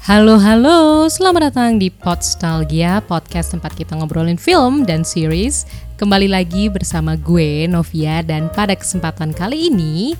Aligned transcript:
Halo 0.00 0.40
halo, 0.40 1.12
selamat 1.12 1.52
datang 1.52 1.76
di 1.76 1.92
Podstalgia, 1.92 3.04
podcast 3.04 3.52
tempat 3.52 3.76
kita 3.76 3.92
ngobrolin 4.00 4.40
film 4.40 4.88
dan 4.88 5.04
series. 5.04 5.68
Kembali 6.00 6.24
lagi 6.24 6.72
bersama 6.72 7.20
gue 7.20 7.68
Novia 7.68 8.24
dan 8.24 8.48
pada 8.48 8.72
kesempatan 8.72 9.36
kali 9.36 9.68
ini 9.68 10.16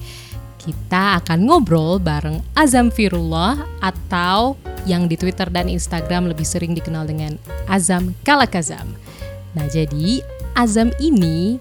kita 0.60 1.24
akan 1.24 1.48
ngobrol 1.48 1.96
bareng 1.96 2.44
Azam 2.52 2.92
Firullah 2.92 3.56
atau 3.80 4.60
yang 4.84 5.08
di 5.08 5.16
Twitter 5.16 5.48
dan 5.48 5.64
Instagram 5.64 6.28
lebih 6.28 6.44
sering 6.44 6.76
dikenal 6.76 7.08
dengan 7.08 7.40
Azam 7.64 8.12
Kalakazam. 8.20 8.84
Nah, 9.56 9.64
jadi 9.72 10.20
Azam 10.60 10.92
ini 11.00 11.56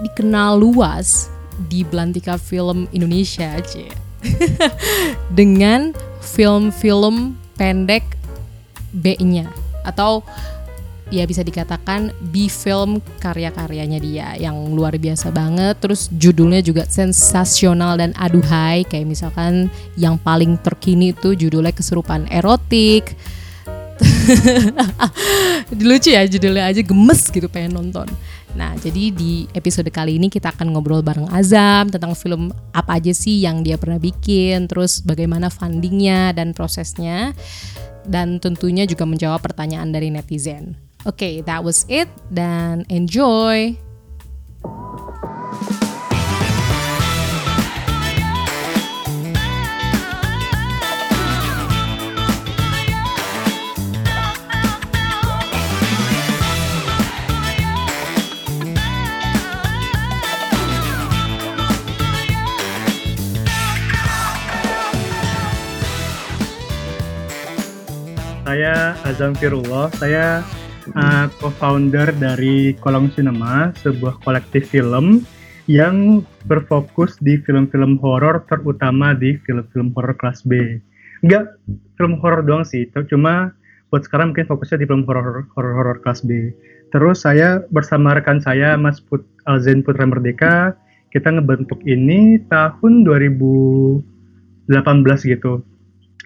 dikenal 0.00 0.56
luas 0.56 1.28
di 1.68 1.84
belantika 1.84 2.40
film 2.40 2.88
Indonesia 2.96 3.60
aja. 3.60 3.92
dengan 5.38 5.92
film-film 6.24 7.38
pendek 7.58 8.06
B-nya. 8.94 9.50
Atau 9.82 10.22
ya 11.08 11.24
bisa 11.24 11.40
dikatakan 11.40 12.12
B-film 12.20 13.00
karya-karyanya 13.20 13.98
dia 13.98 14.28
yang 14.38 14.54
luar 14.72 14.94
biasa 14.96 15.34
banget. 15.34 15.76
Terus 15.82 16.06
judulnya 16.14 16.62
juga 16.62 16.86
sensasional 16.86 17.98
dan 17.98 18.14
aduhai. 18.14 18.86
Kayak 18.86 19.10
misalkan 19.10 19.66
yang 19.98 20.16
paling 20.16 20.54
terkini 20.62 21.10
itu 21.10 21.34
judulnya 21.34 21.74
kesurupan 21.74 22.30
erotik. 22.30 23.18
Lucu 25.74 26.14
ya 26.14 26.22
judulnya 26.22 26.70
aja 26.70 26.80
gemes 26.86 27.26
gitu 27.34 27.50
pengen 27.50 27.74
nonton 27.74 28.06
Nah, 28.56 28.72
jadi 28.80 29.12
di 29.12 29.44
episode 29.52 29.88
kali 29.92 30.16
ini 30.16 30.32
kita 30.32 30.54
akan 30.56 30.72
ngobrol 30.72 31.04
bareng 31.04 31.28
Azam 31.28 31.92
tentang 31.92 32.16
film 32.16 32.48
apa 32.72 32.96
aja 32.96 33.12
sih 33.12 33.44
yang 33.44 33.60
dia 33.60 33.76
pernah 33.76 34.00
bikin, 34.00 34.70
terus 34.70 35.04
bagaimana 35.04 35.52
fundingnya 35.52 36.32
dan 36.32 36.56
prosesnya, 36.56 37.36
dan 38.08 38.40
tentunya 38.40 38.88
juga 38.88 39.04
menjawab 39.04 39.44
pertanyaan 39.44 39.92
dari 39.92 40.08
netizen. 40.08 40.78
Oke, 41.06 41.24
okay, 41.24 41.34
that 41.44 41.60
was 41.62 41.84
it, 41.86 42.08
dan 42.32 42.82
enjoy! 42.88 43.87
Saya 68.58 68.98
Azam 69.06 69.38
Firullah. 69.38 69.86
Saya 70.02 70.42
uh, 70.98 71.30
co-founder 71.38 72.10
dari 72.18 72.74
Kolong 72.82 73.06
Cinema, 73.14 73.70
sebuah 73.78 74.18
kolektif 74.26 74.74
film 74.74 75.22
yang 75.70 76.26
berfokus 76.50 77.14
di 77.22 77.38
film-film 77.38 78.02
horor, 78.02 78.42
terutama 78.50 79.14
di 79.14 79.38
film-film 79.46 79.94
horor 79.94 80.10
kelas 80.18 80.42
B. 80.42 80.74
Enggak 81.22 81.54
film 82.02 82.18
horor 82.18 82.42
doang 82.42 82.66
sih, 82.66 82.82
cuma 83.06 83.54
buat 83.94 84.02
sekarang 84.02 84.34
mungkin 84.34 84.50
fokusnya 84.50 84.82
di 84.82 84.90
film 84.90 85.06
horor 85.06 85.46
horor 85.54 86.02
kelas 86.02 86.26
B. 86.26 86.50
Terus 86.90 87.22
saya 87.22 87.62
bersama 87.70 88.18
rekan 88.18 88.42
saya 88.42 88.74
Mas 88.74 88.98
Put 88.98 89.22
Alzen 89.46 89.86
Putra 89.86 90.02
Merdeka, 90.02 90.74
kita 91.14 91.30
ngebentuk 91.30 91.78
ini 91.86 92.42
tahun 92.50 93.06
2018 93.06 94.02
gitu. 95.30 95.62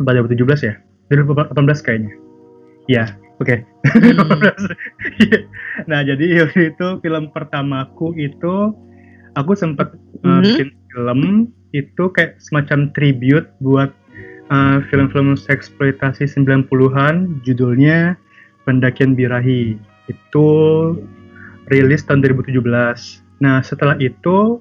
Pada 0.01 0.25
2017 0.25 0.65
ya? 0.65 0.81
2018 1.13 1.85
kayaknya. 1.85 2.13
Ya, 2.91 3.15
oke. 3.39 3.47
Okay. 3.47 3.59
Hmm. 3.87 4.19
nah, 5.91 6.01
jadi 6.03 6.49
itu 6.51 6.87
film 7.05 7.25
pertamaku 7.31 8.17
itu 8.19 8.75
aku 9.37 9.53
sempat 9.55 9.95
uh, 10.25 10.27
mm 10.27 10.33
-hmm. 10.33 10.43
bikin 10.43 10.69
film 10.93 11.21
itu 11.73 12.05
kayak 12.13 12.37
semacam 12.41 12.93
tribute 12.93 13.49
buat 13.65 13.93
uh, 14.53 14.85
film-film 14.93 15.37
eksploitasi 15.49 16.29
90-an 16.29 17.41
judulnya 17.47 18.17
Pendakian 18.69 19.17
Birahi. 19.17 19.75
Itu 20.07 20.49
rilis 21.73 22.05
tahun 22.05 22.23
2017. 22.23 22.61
Nah, 23.43 23.59
setelah 23.65 23.97
itu 23.99 24.61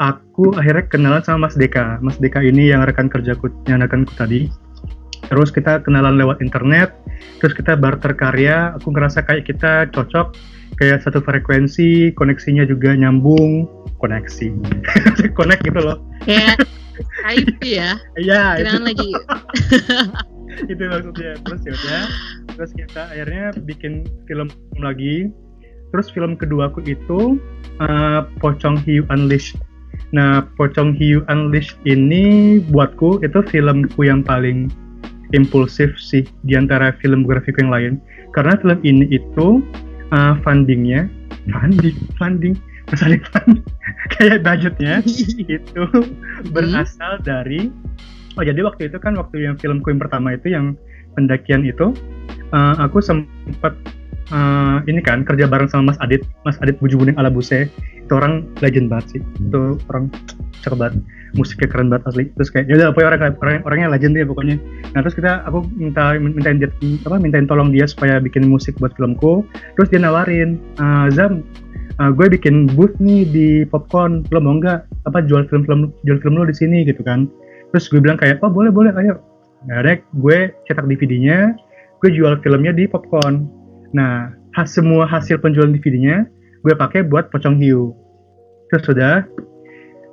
aku 0.00 0.56
akhirnya 0.56 0.88
kenalan 0.88 1.22
sama 1.22 1.46
Mas 1.46 1.54
Deka. 1.54 2.00
Mas 2.00 2.16
Deka 2.16 2.40
ini 2.40 2.72
yang 2.72 2.82
rekan 2.88 3.12
kerjaku, 3.12 3.52
yang 3.68 3.84
rekanku 3.84 4.10
tadi 4.16 4.48
terus 5.30 5.54
kita 5.54 5.80
kenalan 5.86 6.18
lewat 6.18 6.42
internet 6.42 6.92
terus 7.40 7.56
kita 7.56 7.78
barter 7.78 8.12
karya. 8.12 8.74
Aku 8.76 8.92
ngerasa 8.92 9.24
kayak 9.24 9.48
kita 9.48 9.88
cocok 9.94 10.36
kayak 10.76 11.00
satu 11.06 11.22
frekuensi 11.22 12.12
koneksinya 12.18 12.66
juga 12.68 12.92
nyambung. 12.92 13.68
Koneksi. 14.00 14.48
Connect 15.38 15.62
gitu 15.64 15.80
loh. 15.80 16.00
Ya 16.24 16.56
IP 17.28 17.60
ya. 17.64 17.96
Iya 18.16 18.42
itu. 18.60 18.76
Lagi. 18.80 19.10
Itu 20.72 20.82
maksudnya. 20.88 21.32
Terus 21.44 21.60
ya 21.64 21.72
udah 21.72 22.02
terus 22.56 22.70
kita 22.76 23.02
akhirnya 23.08 23.44
bikin 23.64 24.04
film 24.28 24.48
lagi. 24.76 25.32
Terus 25.90 26.06
film 26.14 26.38
kedua 26.38 26.70
aku 26.70 26.86
itu 26.86 27.40
uh, 27.82 28.22
Pocong 28.38 28.78
Hiu 28.86 29.02
Unleashed. 29.10 29.58
Nah, 30.14 30.46
Pocong 30.54 30.94
Hiu 30.94 31.26
Unleashed 31.26 31.78
ini 31.82 32.58
buatku 32.70 33.22
itu 33.26 33.42
filmku 33.50 34.06
yang 34.06 34.22
paling 34.22 34.70
impulsif 35.36 35.94
sih 35.98 36.26
di 36.46 36.54
antara 36.58 36.94
film 36.98 37.26
grafik 37.26 37.58
yang 37.58 37.70
lain. 37.70 37.92
Karena 38.34 38.54
film 38.58 38.78
ini 38.86 39.06
itu 39.10 39.62
uh, 40.14 40.34
fundingnya 40.42 41.10
funding 41.48 41.96
funding 42.18 42.54
misalnya 42.90 43.18
funding 43.30 43.64
kayak 44.14 44.42
budgetnya 44.44 45.00
itu 45.56 45.84
berasal 46.52 47.22
dari 47.22 47.70
oh 48.36 48.44
jadi 48.44 48.60
waktu 48.66 48.90
itu 48.90 48.98
kan 48.98 49.16
waktu 49.16 49.46
yang 49.46 49.56
film 49.56 49.80
yang 49.80 50.00
pertama 50.02 50.34
itu 50.34 50.52
yang 50.52 50.74
pendakian 51.14 51.64
itu 51.66 51.94
uh, 52.52 52.74
aku 52.78 53.00
sempat 53.02 53.74
uh, 54.30 54.78
ini 54.86 55.02
kan 55.02 55.26
kerja 55.26 55.46
bareng 55.46 55.68
sama 55.70 55.92
Mas 55.92 55.98
Adit, 56.02 56.24
Mas 56.46 56.56
Adit 56.62 56.78
Bujubuning 56.78 57.14
ala 57.18 57.30
Buse. 57.30 57.70
Itu 58.06 58.18
orang 58.18 58.46
legend 58.58 58.90
banget 58.90 59.18
sih. 59.18 59.20
Itu 59.38 59.78
orang 59.90 60.10
cakep 60.62 60.78
banget. 60.78 60.94
Musiknya 61.38 61.68
keren 61.70 61.88
banget 61.92 62.04
asli. 62.10 62.24
Terus 62.34 62.48
kayak 62.50 62.66
ya 62.66 62.74
udah 62.80 62.88
pokoknya 62.90 63.08
orang, 63.14 63.20
orang 63.38 63.54
orangnya 63.66 63.88
legend 63.94 64.14
ya 64.18 64.26
pokoknya. 64.26 64.56
Nah, 64.94 65.00
terus 65.06 65.14
kita 65.14 65.46
aku 65.46 65.58
minta 65.78 66.18
mintain 66.18 66.58
dia 66.58 66.70
apa 67.06 67.16
mintain 67.22 67.46
tolong 67.46 67.70
dia 67.70 67.86
supaya 67.86 68.18
bikin 68.18 68.50
musik 68.50 68.74
buat 68.82 68.94
filmku. 68.98 69.46
Terus 69.78 69.88
dia 69.94 70.00
nawarin, 70.02 70.58
uh, 70.82 71.06
"Zam, 71.14 71.46
uh, 72.02 72.10
gue 72.10 72.26
bikin 72.34 72.66
booth 72.74 72.94
nih 72.98 73.22
di 73.30 73.48
Popcorn. 73.66 74.26
Lo 74.34 74.42
mau 74.42 74.58
nggak 74.58 75.06
apa 75.06 75.18
jual 75.22 75.46
film-film 75.46 75.94
jual 76.02 76.18
film 76.18 76.34
lo 76.34 76.46
di 76.46 76.56
sini 76.56 76.82
gitu 76.82 77.06
kan?" 77.06 77.30
Terus 77.70 77.86
gue 77.86 78.02
bilang 78.02 78.18
kayak, 78.18 78.42
"Oh, 78.42 78.50
boleh, 78.50 78.74
boleh, 78.74 78.90
ayo." 78.98 79.22
Nah, 79.70 79.84
gue 79.94 80.38
cetak 80.66 80.88
DVD-nya, 80.88 81.54
gue 82.00 82.10
jual 82.10 82.40
filmnya 82.40 82.72
di 82.72 82.88
Popcorn 82.88 83.59
Nah, 83.90 84.30
has, 84.54 84.70
semua 84.74 85.06
hasil 85.06 85.42
penjualan 85.42 85.70
DVD-nya 85.70 86.26
gue 86.60 86.74
pakai 86.76 87.06
buat 87.06 87.32
Pocong 87.32 87.56
Hiu. 87.58 87.96
Terus 88.70 88.84
sudah, 88.86 89.26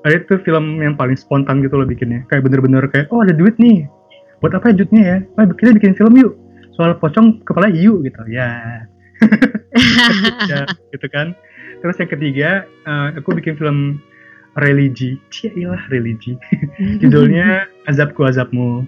ada 0.08 0.16
itu 0.16 0.40
film 0.42 0.80
yang 0.80 0.96
paling 0.96 1.20
spontan 1.20 1.60
gitu 1.62 1.78
loh 1.78 1.88
bikinnya. 1.88 2.24
Kayak 2.32 2.48
bener-bener 2.48 2.88
kayak, 2.90 3.12
oh 3.12 3.22
ada 3.22 3.36
duit 3.36 3.60
nih. 3.60 3.86
Buat 4.40 4.58
apa 4.58 4.72
ya 4.72 4.74
duitnya 4.82 5.04
ya? 5.04 5.18
Ah, 5.38 5.46
kita 5.50 5.76
bikin 5.76 5.94
film 5.98 6.14
yuk. 6.18 6.34
Soal 6.78 6.96
pocong 6.98 7.42
kepala 7.44 7.68
hiu 7.74 8.00
gitu. 8.06 8.22
Ya. 8.30 8.86
ya, 10.50 10.64
gitu 10.94 11.08
kan. 11.10 11.34
Terus 11.82 11.98
yang 11.98 12.10
ketiga, 12.10 12.50
uh, 12.86 13.18
aku 13.18 13.38
bikin 13.38 13.58
film 13.58 14.02
religi. 14.58 15.18
Ciailah 15.34 15.90
religi. 15.90 16.38
Judulnya 17.02 17.66
Azabku 17.90 18.26
Azabmu. 18.26 18.86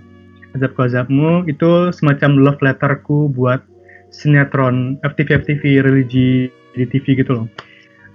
Azabku 0.57 0.81
Azabmu 0.85 1.45
itu 1.45 1.93
semacam 1.93 2.31
love 2.41 2.61
letterku 2.61 3.29
buat 3.33 3.61
sinetron 4.09 4.97
FTV 5.05 5.45
FTV 5.45 5.85
religi 5.85 6.49
di 6.73 6.85
TV 6.85 7.17
gitu 7.17 7.31
loh. 7.33 7.45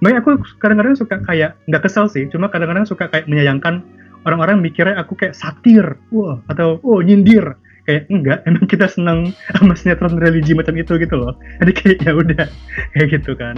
Makanya 0.03 0.21
aku 0.21 0.31
kadang-kadang 0.61 0.95
suka 0.99 1.17
kayak 1.25 1.57
nggak 1.71 1.83
kesel 1.87 2.11
sih, 2.11 2.27
cuma 2.29 2.51
kadang-kadang 2.51 2.85
suka 2.85 3.09
kayak 3.09 3.25
menyayangkan 3.31 3.81
orang-orang 4.29 4.61
mikirnya 4.61 4.99
aku 4.99 5.15
kayak 5.15 5.37
satir, 5.37 5.97
wah 6.11 6.41
atau 6.51 6.81
oh 6.83 7.01
nyindir. 7.01 7.57
Kayak 7.85 8.09
enggak, 8.09 8.39
emang 8.49 8.65
kita 8.65 8.89
senang 8.89 9.37
sama 9.61 9.77
sinetron 9.77 10.17
religi 10.17 10.57
macam 10.57 10.73
itu 10.77 10.97
gitu 10.97 11.15
loh. 11.15 11.37
Jadi 11.61 11.73
kayak 11.73 11.99
ya 12.05 12.13
udah 12.17 12.45
kayak 12.97 13.09
gitu 13.21 13.33
kan. 13.37 13.57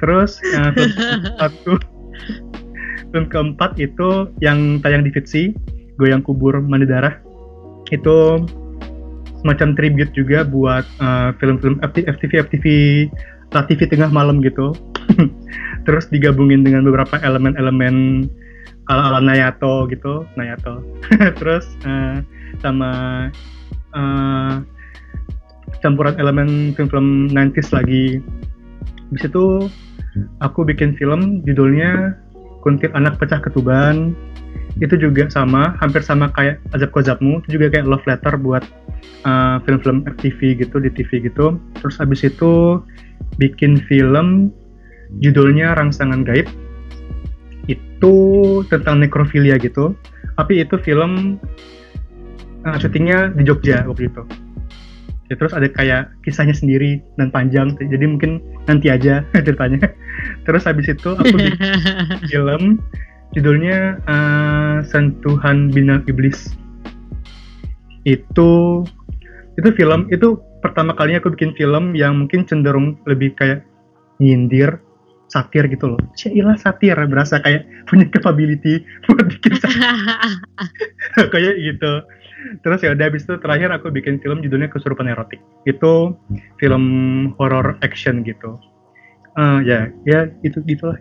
Terus 0.00 0.40
yang 0.52 0.72
satu 1.36 1.76
film 3.12 3.24
keempat 3.28 3.76
itu 3.80 4.28
yang 4.40 4.80
tayang 4.80 5.04
di 5.04 5.12
Fitsi, 5.12 5.52
Goyang 6.00 6.24
Kubur 6.24 6.56
Mandi 6.64 6.88
Darah. 6.88 7.16
Itu 7.88 8.44
semacam 9.48 9.72
tribute 9.80 10.12
juga 10.12 10.44
buat 10.44 10.84
uh, 11.00 11.32
film-film 11.40 11.80
FTV 11.80 12.44
FTV 12.44 12.64
TV 13.48 13.80
tengah 13.88 14.12
malam 14.12 14.44
gitu. 14.44 14.76
Terus 15.88 16.04
digabungin 16.12 16.68
dengan 16.68 16.84
beberapa 16.84 17.16
elemen-elemen 17.16 18.28
ala-ala 18.92 19.24
Nayato 19.24 19.88
gitu, 19.88 20.28
Nayato. 20.36 20.84
Terus 21.40 21.64
uh, 21.88 22.20
sama 22.60 22.92
uh, 23.96 24.60
campuran 25.80 26.20
elemen 26.20 26.76
film-film 26.76 27.32
90s 27.32 27.72
lagi 27.72 28.20
habis 29.08 29.24
itu 29.24 29.72
aku 30.44 30.68
bikin 30.68 30.92
film 31.00 31.40
judulnya 31.48 32.12
Kuntil 32.60 32.92
Anak 32.92 33.16
Pecah 33.16 33.40
Ketuban 33.40 34.12
itu 34.78 34.94
juga 34.94 35.26
sama 35.26 35.74
hampir 35.82 36.06
sama 36.06 36.30
kayak 36.30 36.62
Azab 36.70 36.94
Kozabmu. 36.94 37.42
Itu 37.44 37.58
juga 37.58 37.74
kayak 37.74 37.86
love 37.86 38.04
letter 38.06 38.38
buat 38.38 38.62
uh, 39.26 39.58
film-film 39.66 40.06
FTV 40.06 40.62
gitu 40.62 40.76
di 40.78 40.90
TV 40.94 41.26
gitu. 41.26 41.58
Terus 41.82 41.98
habis 41.98 42.22
itu 42.22 42.82
bikin 43.42 43.82
film 43.90 44.54
judulnya 45.18 45.74
Rangsangan 45.74 46.22
Gaib. 46.22 46.46
Itu 47.66 48.14
tentang 48.70 49.02
nekrofilia 49.02 49.58
gitu. 49.58 49.98
Tapi 50.38 50.62
itu 50.62 50.78
film 50.86 51.42
uh, 52.62 52.76
syutingnya 52.78 53.34
di 53.34 53.42
Jogja 53.42 53.82
waktu 53.82 54.06
itu. 54.06 54.22
Ya, 55.28 55.36
terus 55.36 55.52
ada 55.52 55.68
kayak 55.68 56.08
kisahnya 56.24 56.56
sendiri 56.56 57.04
dan 57.20 57.28
panjang. 57.28 57.76
Jadi 57.76 58.04
mungkin 58.06 58.40
nanti 58.64 58.88
aja 58.88 59.26
ceritanya. 59.46 59.90
Terus 60.46 60.64
habis 60.64 60.86
itu 60.86 61.18
aku 61.18 61.34
bikin 61.42 61.74
film 62.30 62.62
judulnya 63.36 64.00
uh, 64.08 64.76
Sentuhan 64.86 65.68
Bintang 65.72 66.04
Iblis. 66.08 66.54
Itu 68.06 68.84
itu 69.58 69.68
film 69.74 70.06
itu 70.08 70.38
pertama 70.62 70.94
kalinya 70.94 71.18
aku 71.20 71.34
bikin 71.34 71.52
film 71.58 71.92
yang 71.98 72.24
mungkin 72.24 72.46
cenderung 72.46 72.96
lebih 73.04 73.34
kayak 73.34 73.66
nyindir 74.22 74.78
satir 75.28 75.68
gitu 75.68 75.94
loh. 75.94 76.00
Syailah 76.16 76.56
satir 76.56 76.96
berasa 77.06 77.38
kayak 77.44 77.68
punya 77.84 78.08
capability 78.08 78.80
buat 79.04 79.28
bikin 79.28 79.60
kayak 81.34 81.54
gitu. 81.60 81.92
Terus 82.62 82.80
ya 82.86 82.94
udah 82.94 83.06
habis 83.10 83.26
itu 83.26 83.34
terakhir 83.42 83.68
aku 83.74 83.90
bikin 83.90 84.22
film 84.22 84.40
judulnya 84.40 84.70
Kesurupan 84.70 85.10
Erotik. 85.10 85.42
Itu 85.68 86.16
film 86.56 86.84
horror 87.36 87.76
action 87.84 88.24
gitu. 88.24 88.56
Uh, 89.38 89.62
ya 89.62 89.86
ya 90.02 90.26
itu 90.42 90.58
gitulah 90.66 90.98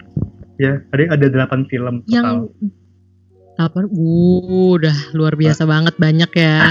ya 0.58 0.82
ada 0.94 1.04
ada 1.18 1.26
delapan 1.30 1.66
film 1.70 2.02
total. 2.06 2.14
yang 2.14 2.38
delapan 3.58 3.84
uh, 3.90 4.78
udah 4.78 4.98
luar 5.18 5.34
biasa 5.34 5.66
Apa? 5.66 5.72
banget 5.74 5.96
banyak 5.98 6.32
ya 6.38 6.62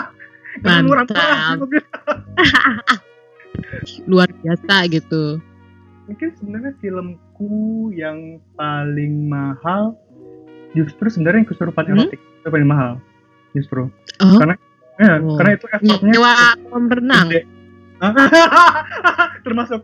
mantap 0.66 1.62
luar 4.10 4.28
biasa 4.42 4.74
gitu 4.90 5.38
mungkin 6.06 6.28
sebenarnya 6.38 6.72
filmku 6.78 7.90
yang 7.94 8.38
paling 8.54 9.26
mahal 9.26 9.98
justru 10.74 11.10
sebenarnya 11.10 11.42
yang 11.42 11.50
kesurupan 11.50 11.84
hmm? 11.86 11.92
erotik 11.98 12.20
itu 12.22 12.48
paling 12.50 12.68
mahal 12.68 12.92
justru 13.54 13.90
oh. 14.22 14.38
karena 14.38 14.54
ya, 15.02 15.18
oh. 15.18 15.36
karena 15.38 15.50
itu 15.58 15.66
effortnya 15.70 16.10
nyewa 16.14 16.34
kolam 16.70 16.84
renang 16.90 17.28
termasuk 19.46 19.82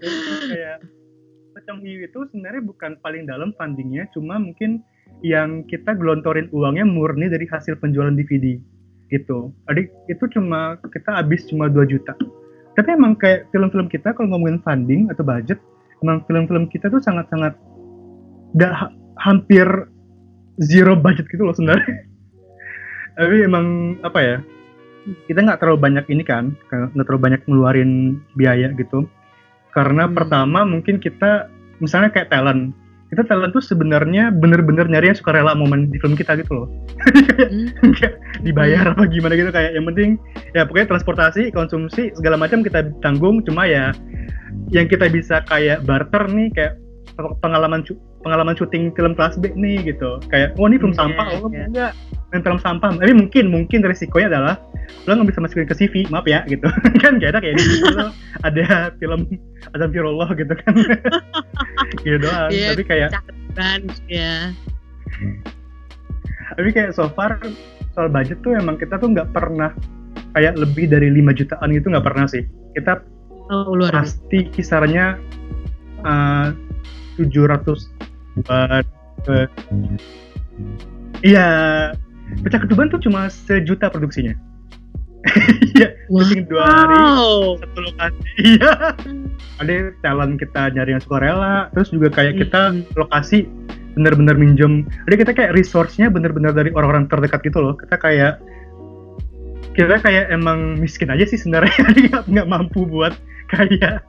kayak 0.00 0.78
pocong 1.52 1.80
hiu 1.84 2.00
itu 2.06 2.18
sebenarnya 2.32 2.62
bukan 2.64 2.96
paling 3.04 3.28
dalam 3.28 3.52
fundingnya 3.58 4.08
cuma 4.14 4.40
mungkin 4.40 4.80
yang 5.20 5.66
kita 5.68 5.92
gelontorin 5.92 6.48
uangnya 6.54 6.86
murni 6.88 7.28
dari 7.28 7.44
hasil 7.44 7.76
penjualan 7.76 8.14
DVD 8.14 8.56
gitu. 9.10 9.50
Adik 9.68 9.90
itu 10.06 10.24
cuma 10.32 10.78
kita 10.94 11.20
habis 11.20 11.44
cuma 11.50 11.66
2 11.66 11.84
juta. 11.90 12.14
Tapi 12.78 12.88
emang 12.94 13.18
kayak 13.18 13.50
film-film 13.50 13.90
kita 13.90 14.14
kalau 14.14 14.32
ngomongin 14.32 14.62
funding 14.62 15.10
atau 15.10 15.26
budget 15.26 15.58
emang 16.00 16.24
film-film 16.24 16.70
kita 16.70 16.88
tuh 16.88 17.02
sangat-sangat 17.02 17.52
dah 18.56 18.88
hampir 19.20 19.66
zero 20.62 20.96
budget 20.96 21.26
gitu 21.28 21.44
loh 21.44 21.52
sebenarnya. 21.52 22.06
Tapi 23.18 23.36
emang 23.44 23.98
apa 24.06 24.20
ya 24.22 24.36
kita 25.26 25.42
nggak 25.42 25.60
terlalu 25.60 25.78
banyak 25.80 26.06
ini 26.08 26.22
kan 26.22 26.54
nggak 26.70 27.04
terlalu 27.04 27.22
banyak 27.28 27.40
ngeluarin 27.44 28.22
biaya 28.38 28.70
gitu 28.78 29.04
karena 29.74 30.06
hmm. 30.06 30.14
pertama 30.14 30.66
mungkin 30.66 30.98
kita 30.98 31.50
misalnya 31.78 32.10
kayak 32.12 32.30
talent 32.30 32.74
kita 33.10 33.26
talent 33.26 33.50
tuh 33.50 33.62
sebenarnya 33.62 34.30
bener-bener 34.30 34.86
nyari 34.86 35.10
yang 35.10 35.18
suka 35.18 35.34
rela 35.34 35.50
momen 35.58 35.90
di 35.90 35.98
film 35.98 36.14
kita 36.14 36.38
gitu 36.38 36.62
loh 36.62 36.68
hmm. 37.06 37.92
kayak 37.98 38.18
dibayar 38.46 38.86
hmm. 38.86 38.92
apa 38.94 39.02
gimana 39.10 39.34
gitu 39.34 39.50
kayak 39.50 39.70
yang 39.74 39.86
penting 39.90 40.10
ya 40.54 40.62
pokoknya 40.62 40.94
transportasi 40.94 41.50
konsumsi 41.50 42.14
segala 42.14 42.38
macam 42.38 42.62
kita 42.62 42.86
tanggung 43.02 43.42
cuma 43.42 43.66
ya 43.66 43.90
yang 44.70 44.86
kita 44.86 45.10
bisa 45.10 45.42
kayak 45.50 45.82
barter 45.82 46.30
nih 46.30 46.50
kayak 46.54 46.78
pengalaman 47.42 47.82
pengalaman 48.20 48.54
syuting 48.56 48.92
film 48.92 49.12
kelas 49.16 49.40
B 49.40 49.52
nih 49.56 49.94
gitu. 49.94 50.20
Kayak 50.28 50.56
oh 50.60 50.68
ini 50.68 50.76
film 50.76 50.92
yeah, 50.92 51.00
sampah 51.00 51.26
oh 51.36 51.48
yeah. 51.50 51.66
enggak 51.68 51.92
main 52.30 52.42
film 52.46 52.58
sampah. 52.62 52.88
Tapi 52.94 53.12
mungkin 53.16 53.44
mungkin 53.50 53.80
resikonya 53.82 54.28
adalah 54.36 54.54
lo 55.06 55.16
nggak 55.16 55.28
bisa 55.32 55.40
masukin 55.42 55.66
ke 55.66 55.74
CV 55.76 55.94
maaf 56.12 56.26
ya 56.28 56.44
gitu. 56.46 56.68
Kan 57.02 57.18
gak 57.18 57.36
ada 57.36 57.40
kayak 57.42 57.56
di 57.58 57.64
situ 57.64 58.06
ada 58.46 58.94
film 59.00 59.26
Azam 59.76 59.90
Firullah 59.90 60.30
gitu 60.36 60.52
kan. 60.52 60.74
Gitu 62.04 62.16
doang 62.24 62.50
yeah, 62.52 62.72
tapi 62.72 62.84
kayak 62.86 63.08
ya 64.06 64.54
tapi 66.56 66.70
kayak 66.74 66.90
so 66.96 67.06
far 67.12 67.38
soal 67.94 68.08
budget 68.10 68.38
tuh 68.42 68.54
emang 68.54 68.78
kita 68.78 68.98
tuh 68.98 69.10
nggak 69.10 69.30
pernah 69.34 69.74
kayak 70.34 70.54
lebih 70.58 70.86
dari 70.90 71.10
5 71.10 71.38
jutaan 71.38 71.68
gitu 71.74 71.86
nggak 71.90 72.06
pernah 72.06 72.26
sih. 72.30 72.46
Kita 72.74 73.02
oh, 73.50 73.74
luar 73.74 73.94
pasti 73.94 74.46
kisarannya 74.50 75.18
uh, 76.06 76.54
700 77.18 77.99
buat 78.44 78.86
uh, 79.28 79.46
iya 81.20 81.48
pecah 82.46 82.60
ketuban 82.62 82.88
tuh 82.88 83.00
cuma 83.02 83.26
sejuta 83.28 83.90
produksinya 83.90 84.34
Iya, 85.76 85.88
wow. 86.08 86.24
syuting 86.24 86.44
dua 86.48 86.64
hari 86.64 86.96
satu 87.60 87.80
lokasi. 87.84 88.20
Iya. 88.56 88.72
Ada 89.60 89.72
talent 90.00 90.40
kita 90.40 90.72
nyari 90.72 90.96
yang 90.96 91.02
suka 91.04 91.20
rela, 91.20 91.68
terus 91.76 91.92
juga 91.92 92.08
kayak 92.08 92.40
kita 92.40 92.72
hmm. 92.72 92.96
lokasi 92.96 93.44
bener-bener 93.96 94.36
minjem. 94.36 94.88
Ada 95.08 95.14
kita 95.20 95.32
kayak 95.36 95.52
resource-nya 95.56 96.08
bener-bener 96.08 96.56
dari 96.56 96.72
orang-orang 96.72 97.04
terdekat 97.08 97.44
gitu 97.44 97.60
loh. 97.60 97.74
Kita 97.76 98.00
kayak 98.00 98.40
kita 99.76 100.02
kayak 100.02 100.32
emang 100.34 100.80
miskin 100.80 101.12
aja 101.12 101.24
sih 101.28 101.38
sebenarnya 101.38 101.72
nggak 102.30 102.48
mampu 102.48 102.84
buat 102.88 103.14
kayak 103.52 104.02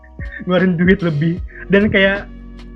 ngeluarin 0.46 0.78
duit 0.78 1.00
lebih 1.06 1.38
dan 1.70 1.90
kayak 1.90 2.26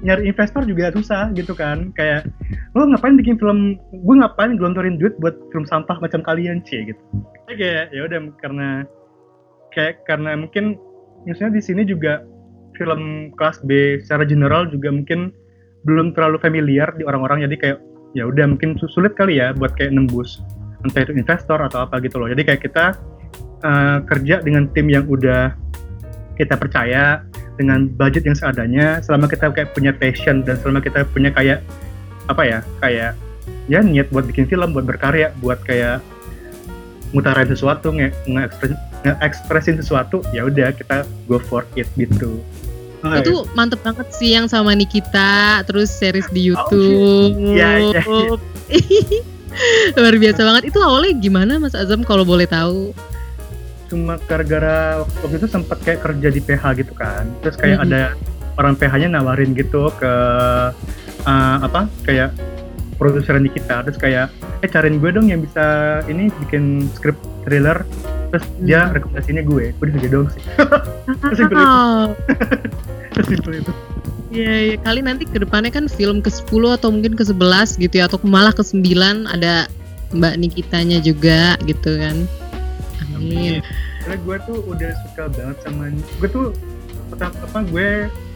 nyari 0.06 0.30
investor 0.30 0.62
juga 0.68 0.94
susah 0.94 1.32
gitu 1.34 1.56
kan. 1.58 1.90
Kayak 1.98 2.30
lo 2.78 2.86
ngapain 2.86 3.18
bikin 3.18 3.40
film? 3.42 3.80
Gue 3.92 4.16
ngapain 4.20 4.56
gelontorin 4.60 5.02
duit 5.02 5.18
buat 5.24 5.34
film 5.50 5.66
sampah 5.66 5.98
macam 5.98 6.22
kalian 6.22 6.62
sih 6.68 6.92
gitu. 6.92 7.02
Kayak 7.50 7.90
ya 7.96 8.02
udah 8.06 8.20
karena 8.42 8.70
kayak 9.74 10.04
karena 10.06 10.38
mungkin 10.38 10.78
misalnya 11.26 11.58
di 11.60 11.64
sini 11.64 11.82
juga 11.88 12.22
film 12.76 13.32
kelas 13.40 13.64
B 13.64 14.00
secara 14.04 14.28
general 14.28 14.68
juga 14.68 14.92
mungkin 14.92 15.32
belum 15.88 16.14
terlalu 16.14 16.38
familiar 16.44 16.92
di 16.98 17.04
orang-orang. 17.08 17.46
Jadi 17.48 17.56
kayak 17.58 17.80
ya 18.16 18.24
udah 18.28 18.48
mungkin 18.48 18.80
sulit 18.80 19.18
kali 19.18 19.40
ya 19.40 19.52
buat 19.56 19.76
kayak 19.76 19.92
nembus 19.92 20.40
entah 20.86 21.02
itu 21.02 21.18
investor 21.18 21.58
atau 21.58 21.90
apa 21.90 21.98
gitu 22.06 22.22
loh. 22.22 22.30
Jadi 22.30 22.46
kayak 22.46 22.62
kita 22.62 22.86
uh, 23.66 24.00
kerja 24.06 24.46
dengan 24.46 24.70
tim 24.72 24.86
yang 24.88 25.10
udah 25.10 25.58
kita 26.38 26.56
percaya 26.60 27.26
dengan 27.56 27.88
budget 27.88 28.28
yang 28.28 28.38
seadanya 28.38 29.00
selama 29.04 29.32
kita 29.32 29.52
kayak 29.52 29.72
punya 29.72 29.92
passion 29.96 30.44
dan 30.44 30.60
selama 30.60 30.84
kita 30.84 31.08
punya 31.10 31.32
kayak 31.32 31.64
apa 32.28 32.44
ya 32.44 32.60
kayak 32.82 33.12
ya 33.70 33.80
niat 33.82 34.10
buat 34.10 34.26
bikin 34.28 34.50
film 34.50 34.74
buat 34.74 34.86
berkarya 34.86 35.32
buat 35.40 35.62
kayak 35.64 36.02
ngutarain 37.14 37.48
sesuatu 37.48 37.96
nge, 37.96 38.12
nge-ekspresin 38.28 39.80
sesuatu 39.80 40.20
ya 40.36 40.44
udah 40.44 40.76
kita 40.76 41.08
go 41.30 41.40
for 41.40 41.64
it 41.80 41.88
gitu. 41.96 42.44
Oh, 43.06 43.14
itu 43.14 43.34
ya. 43.38 43.54
mantep 43.54 43.80
banget 43.86 44.08
sih 44.18 44.34
yang 44.34 44.50
sama 44.50 44.74
Nikita 44.74 45.62
terus 45.70 45.94
series 45.94 46.26
di 46.34 46.50
oh, 46.50 46.58
YouTube. 46.58 47.38
Oh, 47.38 47.54
ya, 47.54 47.70
ya, 47.78 48.02
ya. 48.02 48.36
luar 50.02 50.16
biasa 50.18 50.42
banget. 50.42 50.64
Itu 50.74 50.80
awalnya 50.82 51.14
gimana 51.22 51.62
Mas 51.62 51.78
Azam 51.78 52.02
kalau 52.02 52.26
boleh 52.26 52.50
tahu 52.50 52.92
cuma 53.96 54.20
gara-gara 54.28 55.08
waktu 55.24 55.40
itu 55.40 55.48
sempat 55.48 55.80
kayak 55.88 56.04
kerja 56.04 56.28
di 56.28 56.44
PH 56.44 56.64
gitu 56.84 56.92
kan. 56.92 57.32
Terus 57.40 57.56
kayak 57.56 57.80
mm 57.80 57.88
-hmm. 57.88 57.96
ada 57.96 58.02
orang 58.60 58.76
PH-nya 58.76 59.08
nawarin 59.16 59.56
gitu 59.56 59.88
ke 59.96 60.14
uh, 61.24 61.58
apa 61.64 61.88
kayak 62.04 62.36
produser 63.00 63.40
di 63.40 63.48
kita. 63.48 63.88
Terus 63.88 63.96
kayak 63.96 64.28
eh 64.60 64.68
cariin 64.68 65.00
gue 65.00 65.12
dong 65.16 65.32
yang 65.32 65.40
bisa 65.40 66.00
ini 66.12 66.28
bikin 66.44 66.92
script 66.92 67.24
thriller. 67.48 67.88
Terus 68.36 68.44
hmm. 68.44 68.68
dia 68.68 68.92
rekomendasinya 68.92 69.44
gue. 69.48 69.72
Gue 69.80 69.86
di 69.88 69.94
sini 69.96 70.08
dong 70.12 70.28
sih. 70.28 70.44
Sesimpel 71.32 71.56
itu 71.56 71.72
sesimpel 73.16 73.54
itu 73.64 73.74
Iya, 74.36 74.76
ya, 74.76 74.78
kali 74.84 75.00
nanti 75.00 75.24
ke 75.24 75.40
depannya 75.40 75.72
kan 75.72 75.88
film 75.88 76.20
ke-10 76.20 76.76
atau 76.76 76.92
mungkin 76.92 77.16
ke-11 77.16 77.80
gitu 77.80 78.04
ya 78.04 78.12
atau 78.12 78.20
malah 78.28 78.52
ke-9 78.52 78.84
ada 79.32 79.72
Mbak 80.12 80.36
Nikitanya 80.36 81.00
juga 81.00 81.56
gitu 81.64 81.96
kan. 81.96 82.28
Amin. 83.16 83.64
Karena 84.06 84.22
gue 84.22 84.38
tuh 84.46 84.58
udah 84.70 84.92
suka 85.02 85.24
banget 85.34 85.58
sama 85.66 85.90
gue 86.22 86.30
tuh 86.30 86.54
pertama 87.10 87.34
apa 87.42 87.60
gue 87.66 87.88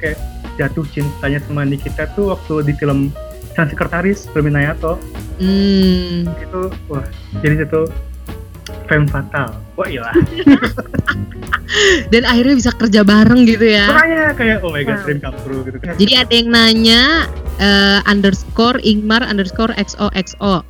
kayak 0.01 0.17
jatuh 0.57 0.81
cintanya 0.89 1.37
sama 1.45 1.61
Nikita 1.61 2.09
tuh 2.17 2.33
waktu 2.33 2.65
di 2.65 2.73
film 2.73 3.13
Sang 3.53 3.69
Sekretaris 3.69 4.25
Nayato. 4.33 4.97
Hmm. 5.37 6.25
Itu 6.41 6.73
wah 6.89 7.05
jadi 7.45 7.69
itu 7.69 7.85
femme 8.89 9.05
fatale. 9.13 9.61
Wah 9.77 9.85
iya 9.85 10.09
dan 12.11 12.25
akhirnya 12.25 12.57
bisa 12.57 12.73
kerja 12.73 13.05
bareng 13.05 13.45
gitu 13.45 13.69
ya? 13.69 13.93
Makanya 13.93 14.33
kayak 14.33 14.65
oh 14.65 14.73
my 14.73 14.81
god 14.81 15.05
dream 15.05 15.21
come 15.21 15.37
true 15.45 15.61
gitu 15.69 15.77
kan. 15.77 15.93
Jadi 16.01 16.13
ada 16.17 16.33
yang 16.33 16.49
nanya 16.49 17.29
uh, 17.61 18.01
underscore 18.09 18.81
Ingmar 18.81 19.21
underscore 19.21 19.69
XOXO 19.77 20.65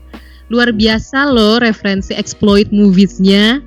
luar 0.50 0.74
biasa 0.74 1.30
loh 1.30 1.62
referensi 1.62 2.18
exploit 2.18 2.74
moviesnya 2.74 3.62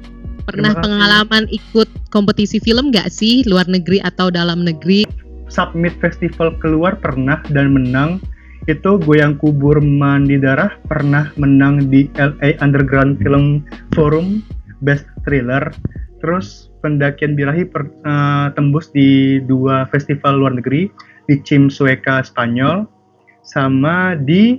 pernah 0.52 0.76
pengalaman 0.76 1.48
ikut 1.48 1.88
kompetisi 2.12 2.60
film 2.60 2.92
nggak 2.92 3.08
sih? 3.08 3.40
Luar 3.48 3.64
negeri 3.64 4.04
atau 4.04 4.28
dalam 4.28 4.68
negeri? 4.68 5.08
Submit 5.48 5.96
festival 6.04 6.52
keluar 6.60 7.00
pernah 7.00 7.40
dan 7.48 7.72
menang. 7.72 8.20
Itu 8.68 9.00
Goyang 9.00 9.40
Kubur 9.40 9.80
Mandi 9.82 10.38
Darah 10.38 10.76
pernah 10.86 11.32
menang 11.40 11.88
di 11.88 12.06
LA 12.20 12.60
Underground 12.60 13.18
Film 13.24 13.64
Forum. 13.96 14.44
Best 14.84 15.08
Thriller. 15.24 15.72
Terus 16.20 16.70
pendakian 16.82 17.34
birahi 17.34 17.66
per, 17.66 17.88
uh, 18.06 18.50
tembus 18.54 18.90
di 18.90 19.38
dua 19.46 19.86
festival 19.90 20.42
luar 20.42 20.54
negeri 20.58 20.90
di 21.30 21.38
Cim 21.42 21.70
Sueca 21.70 22.22
Spanyol 22.22 22.86
sama 23.42 24.14
di 24.18 24.58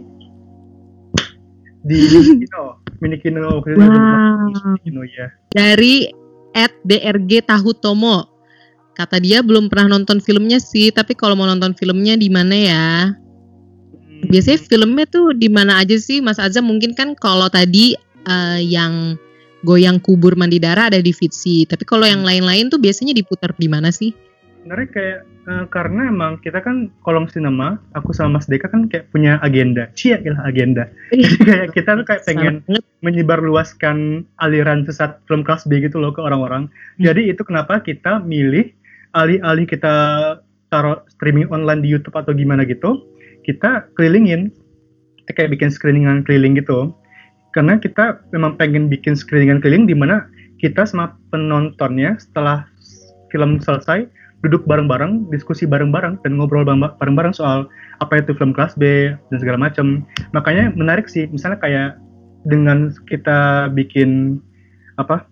di 1.84 1.98
Minikino 2.16 2.80
Minikino 3.04 3.60
wow. 3.60 3.60
Minikino 3.64 5.02
ya 5.06 5.28
dari 5.52 6.10
at 6.56 6.74
DRG 6.88 7.44
Tahu 7.46 7.76
Tomo 7.78 8.32
kata 8.94 9.18
dia 9.20 9.42
belum 9.42 9.68
pernah 9.68 9.98
nonton 9.98 10.22
filmnya 10.22 10.62
sih 10.62 10.94
tapi 10.94 11.18
kalau 11.18 11.34
mau 11.36 11.50
nonton 11.50 11.74
filmnya 11.76 12.16
di 12.16 12.30
mana 12.30 12.56
ya 12.56 12.88
hmm. 13.12 14.30
biasanya 14.30 14.60
filmnya 14.64 15.06
tuh 15.10 15.34
di 15.34 15.50
mana 15.50 15.82
aja 15.82 15.98
sih 15.98 16.22
Mas 16.22 16.38
Azam 16.38 16.70
mungkin 16.70 16.94
kan 16.94 17.18
kalau 17.18 17.50
tadi 17.50 17.98
uh, 18.30 18.62
yang 18.62 19.18
goyang 19.64 19.98
kubur 20.04 20.36
mandi 20.36 20.60
darah 20.60 20.92
ada 20.92 21.00
di 21.00 21.16
Fitsi. 21.16 21.64
Tapi 21.64 21.88
kalau 21.88 22.04
yang 22.04 22.22
lain-lain 22.22 22.68
tuh 22.68 22.78
biasanya 22.78 23.16
diputar 23.16 23.56
di 23.56 23.72
mana 23.72 23.90
sih? 23.90 24.12
Sebenarnya 24.64 24.90
kayak 24.96 25.20
uh, 25.52 25.66
karena 25.68 26.08
emang 26.08 26.40
kita 26.40 26.64
kan 26.64 26.88
kolom 27.04 27.28
sinema, 27.28 27.84
aku 28.00 28.16
sama 28.16 28.40
Mas 28.40 28.48
Deka 28.48 28.72
kan 28.72 28.88
kayak 28.88 29.12
punya 29.12 29.36
agenda. 29.44 29.92
Cia 29.92 30.24
ilah 30.24 30.40
agenda. 30.48 30.88
Jadi 31.12 31.36
kayak 31.44 31.68
kita 31.76 32.00
tuh 32.00 32.06
kayak 32.08 32.24
pengen 32.24 32.64
menyebarluaskan 33.04 34.24
aliran 34.40 34.88
sesat 34.88 35.20
film 35.28 35.44
kelas 35.44 35.68
B 35.68 35.84
gitu 35.84 36.00
loh 36.00 36.16
ke 36.16 36.24
orang-orang. 36.24 36.72
Hmm. 36.72 37.12
Jadi 37.12 37.36
itu 37.36 37.44
kenapa 37.44 37.84
kita 37.84 38.24
milih 38.24 38.72
alih-alih 39.12 39.68
kita 39.68 39.94
taruh 40.72 41.04
streaming 41.12 41.52
online 41.52 41.84
di 41.84 41.92
YouTube 41.92 42.16
atau 42.16 42.32
gimana 42.32 42.64
gitu, 42.64 43.04
kita 43.44 43.92
kelilingin. 44.00 44.48
Kita 45.20 45.44
kayak 45.44 45.60
bikin 45.60 45.76
screeningan 45.76 46.24
keliling 46.24 46.56
gitu 46.56 46.96
karena 47.54 47.78
kita 47.78 48.20
memang 48.34 48.58
pengen 48.58 48.90
bikin 48.90 49.14
screeningan 49.14 49.62
keliling 49.62 49.86
di 49.86 49.94
mana 49.94 50.26
kita 50.58 50.90
sama 50.90 51.14
penontonnya 51.30 52.18
setelah 52.18 52.66
film 53.30 53.62
selesai 53.62 54.10
duduk 54.44 54.68
bareng-bareng, 54.68 55.32
diskusi 55.32 55.64
bareng-bareng 55.64 56.20
dan 56.22 56.36
ngobrol 56.36 56.68
bareng-bareng 56.68 57.32
soal 57.32 57.66
apa 58.04 58.20
itu 58.20 58.36
film 58.36 58.52
kelas 58.52 58.76
B 58.76 59.16
dan 59.32 59.38
segala 59.40 59.56
macam. 59.56 60.04
Makanya 60.36 60.76
menarik 60.76 61.08
sih, 61.08 61.32
misalnya 61.32 61.58
kayak 61.64 61.90
dengan 62.44 62.92
kita 63.08 63.72
bikin 63.72 64.44
apa 65.00 65.24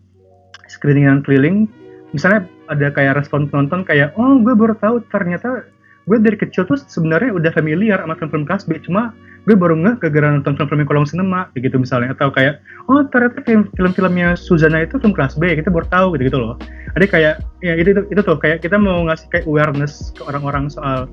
screeningan 0.72 1.28
keliling, 1.28 1.68
misalnya 2.16 2.48
ada 2.72 2.88
kayak 2.88 3.20
respon 3.20 3.52
penonton 3.52 3.84
kayak, 3.84 4.16
oh 4.16 4.40
gue 4.40 4.56
baru 4.56 4.80
tahu 4.80 5.04
ternyata 5.12 5.68
gue 6.08 6.18
dari 6.18 6.40
kecil 6.40 6.64
tuh 6.64 6.80
sebenarnya 6.80 7.36
udah 7.36 7.52
familiar 7.52 8.00
sama 8.00 8.16
film-film 8.16 8.48
kelas 8.48 8.64
B, 8.64 8.80
cuma 8.80 9.12
gue 9.42 9.58
baru 9.58 9.74
nggak 9.74 10.06
gara 10.14 10.38
nonton 10.38 10.54
film-film 10.54 10.86
kolong 10.86 11.08
sinema 11.10 11.50
gitu 11.58 11.76
misalnya. 11.82 12.14
Atau 12.14 12.30
kayak 12.30 12.62
oh 12.90 13.02
ternyata 13.10 13.42
film-filmnya 13.76 14.38
Suzana 14.38 14.86
itu 14.86 15.02
film 15.02 15.14
kelas 15.14 15.38
B 15.38 15.58
kita 15.58 15.74
baru 15.74 15.88
tahu 15.90 16.08
gitu 16.18 16.34
gitu 16.34 16.40
loh. 16.40 16.56
Ada 16.94 17.06
kayak 17.10 17.36
ya 17.66 17.74
itu, 17.78 17.96
itu 17.98 18.02
itu 18.14 18.22
tuh 18.22 18.38
kayak 18.38 18.62
kita 18.62 18.78
mau 18.78 19.02
ngasih 19.10 19.28
kayak 19.34 19.46
awareness 19.50 20.14
ke 20.14 20.22
orang-orang 20.28 20.70
soal 20.70 21.10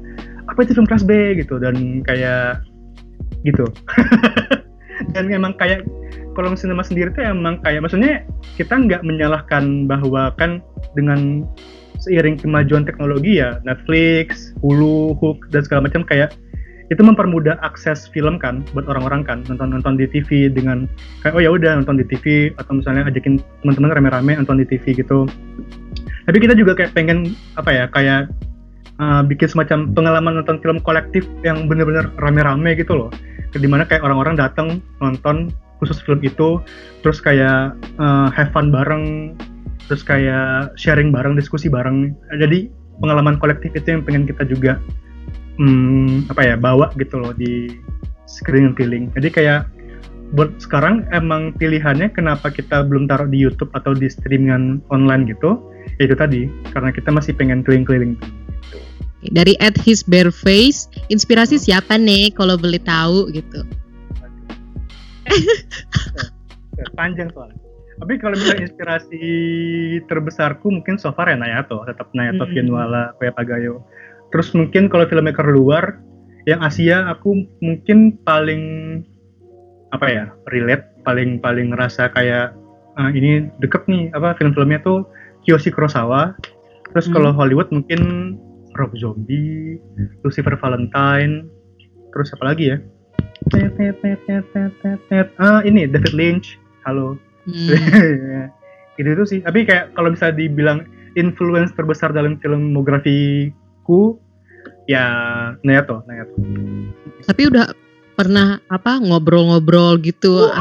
apa 0.48 0.58
itu 0.64 0.72
film 0.76 0.88
kelas 0.88 1.04
B? 1.04 1.36
gitu 1.40 1.60
dan 1.60 2.04
kayak 2.04 2.64
gitu. 3.44 3.68
Dan 5.14 5.30
emang 5.30 5.54
kayak 5.54 5.86
kolong 6.34 6.58
sinema 6.58 6.82
sendiri 6.82 7.14
tuh 7.14 7.22
emang 7.22 7.62
kayak 7.62 7.86
maksudnya 7.86 8.26
kita 8.58 8.74
nggak 8.74 9.02
menyalahkan 9.06 9.86
bahwa 9.86 10.34
kan 10.34 10.58
dengan 10.98 11.46
seiring 11.98 12.38
kemajuan 12.38 12.86
teknologi 12.86 13.42
ya 13.42 13.58
Netflix, 13.66 14.54
Hulu, 14.62 15.18
Hook 15.18 15.50
dan 15.50 15.66
segala 15.66 15.90
macam 15.90 16.06
kayak 16.06 16.34
itu 16.88 17.04
mempermudah 17.04 17.60
akses 17.60 18.08
film 18.08 18.40
kan 18.40 18.64
buat 18.72 18.88
orang-orang 18.88 19.20
kan 19.20 19.38
nonton 19.44 19.76
nonton 19.76 20.00
di 20.00 20.08
TV 20.08 20.48
dengan 20.48 20.88
kayak 21.20 21.36
oh 21.36 21.42
ya 21.44 21.52
udah 21.52 21.76
nonton 21.84 22.00
di 22.00 22.04
TV 22.08 22.48
atau 22.56 22.80
misalnya 22.80 23.04
ajakin 23.12 23.36
teman-teman 23.60 23.92
rame-rame 23.92 24.32
nonton 24.40 24.64
di 24.64 24.66
TV 24.66 24.96
gitu. 24.96 25.28
Tapi 26.24 26.38
kita 26.40 26.56
juga 26.56 26.72
kayak 26.76 26.96
pengen 26.96 27.36
apa 27.60 27.70
ya 27.72 27.84
kayak 27.92 28.32
uh, 29.00 29.20
bikin 29.20 29.52
semacam 29.52 29.92
pengalaman 29.92 30.40
nonton 30.40 30.60
film 30.64 30.80
kolektif 30.80 31.28
yang 31.44 31.68
bener-bener 31.68 32.08
rame-rame 32.16 32.72
gitu 32.72 32.96
loh. 32.96 33.10
Di 33.52 33.68
mana 33.68 33.84
kayak 33.84 34.04
orang-orang 34.04 34.40
datang 34.40 34.80
nonton 35.04 35.52
khusus 35.80 36.00
film 36.00 36.24
itu 36.24 36.60
terus 37.04 37.20
kayak 37.20 37.76
uh, 38.00 38.32
have 38.32 38.50
fun 38.50 38.72
bareng 38.72 39.36
terus 39.88 40.00
kayak 40.04 40.72
sharing 40.80 41.12
bareng 41.12 41.36
diskusi 41.36 41.68
bareng. 41.68 42.16
Jadi 42.40 42.72
pengalaman 43.04 43.36
kolektif 43.36 43.76
itu 43.76 43.92
yang 43.92 44.02
pengen 44.04 44.24
kita 44.24 44.44
juga 44.48 44.80
hmm, 45.58 46.30
apa 46.32 46.42
ya 46.42 46.54
bawa 46.56 46.90
gitu 46.96 47.18
loh 47.20 47.34
di 47.34 47.74
screen 48.24 48.72
keliling. 48.72 49.10
Jadi 49.18 49.28
kayak 49.28 49.60
buat 50.36 50.52
sekarang 50.60 51.08
emang 51.10 51.56
pilihannya 51.56 52.12
kenapa 52.12 52.52
kita 52.52 52.84
belum 52.84 53.08
taruh 53.08 53.28
di 53.28 53.40
YouTube 53.40 53.72
atau 53.72 53.96
di 53.96 54.12
streamingan 54.12 54.84
online 54.92 55.24
gitu 55.24 55.56
ya 55.96 56.04
itu 56.04 56.16
tadi 56.16 56.40
karena 56.76 56.92
kita 56.92 57.08
masih 57.08 57.32
pengen 57.32 57.64
keliling-keliling. 57.64 58.14
Dari 59.34 59.58
at 59.58 59.74
his 59.82 60.06
bare 60.06 60.30
face 60.30 60.86
inspirasi 61.10 61.58
siapa 61.58 61.98
nih 61.98 62.30
kalau 62.36 62.54
boleh 62.54 62.78
tahu 62.78 63.32
gitu? 63.34 63.66
Panjang 66.94 67.32
soalnya. 67.34 67.58
Tapi 67.98 68.14
kalau 68.22 68.38
misalnya 68.38 68.62
inspirasi 68.70 69.22
terbesarku 70.06 70.70
mungkin 70.70 71.02
so 71.02 71.10
far 71.10 71.26
ya 71.26 71.34
Nayato 71.34 71.82
tetap 71.82 72.14
Nayato 72.14 72.46
mm 72.46 72.48
-hmm. 72.48 72.54
Vienwala 72.54 73.02
Kuya 73.18 73.34
Pagayo 73.34 73.82
terus 74.30 74.52
mungkin 74.52 74.92
kalau 74.92 75.08
filmmaker 75.08 75.48
luar 75.48 76.00
yang 76.48 76.64
Asia 76.64 77.08
aku 77.12 77.44
mungkin 77.60 78.16
paling 78.24 78.62
apa 79.92 80.06
ya 80.08 80.24
relate 80.52 80.84
paling 81.04 81.40
paling 81.40 81.72
ngerasa 81.72 82.12
kayak 82.12 82.52
uh, 83.00 83.10
ini 83.14 83.48
deket 83.62 83.84
nih 83.88 84.12
apa 84.12 84.36
film-filmnya 84.36 84.82
tuh 84.84 85.06
Kiyoshi 85.46 85.72
Kurosawa. 85.72 86.36
Terus 86.92 87.06
hmm. 87.08 87.14
kalau 87.14 87.30
Hollywood 87.32 87.70
mungkin 87.72 88.34
Rob 88.76 88.92
Zombie 88.98 89.80
Lucifer 90.26 90.56
Valentine 90.60 91.48
terus 92.12 92.32
apa 92.36 92.52
lagi 92.52 92.74
ya? 92.74 92.76
Ah 95.40 95.60
ini 95.64 95.88
David 95.88 96.12
Lynch. 96.12 96.60
Halo. 96.84 97.16
Hmm. 97.48 98.48
itu 99.00 99.08
itu 99.08 99.24
sih. 99.24 99.40
Tapi 99.40 99.64
kayak 99.64 99.96
kalau 99.96 100.12
bisa 100.12 100.34
dibilang 100.34 100.84
influence 101.16 101.72
terbesar 101.72 102.12
dalam 102.12 102.36
filmografi 102.40 103.52
aku 103.88 104.20
ya 104.84 105.08
Nayato, 105.64 106.04
Nayato. 106.04 106.36
Tapi 107.24 107.48
udah 107.48 107.72
pernah 108.12 108.60
apa 108.68 109.00
ngobrol-ngobrol 109.00 109.96
gitu. 110.04 110.44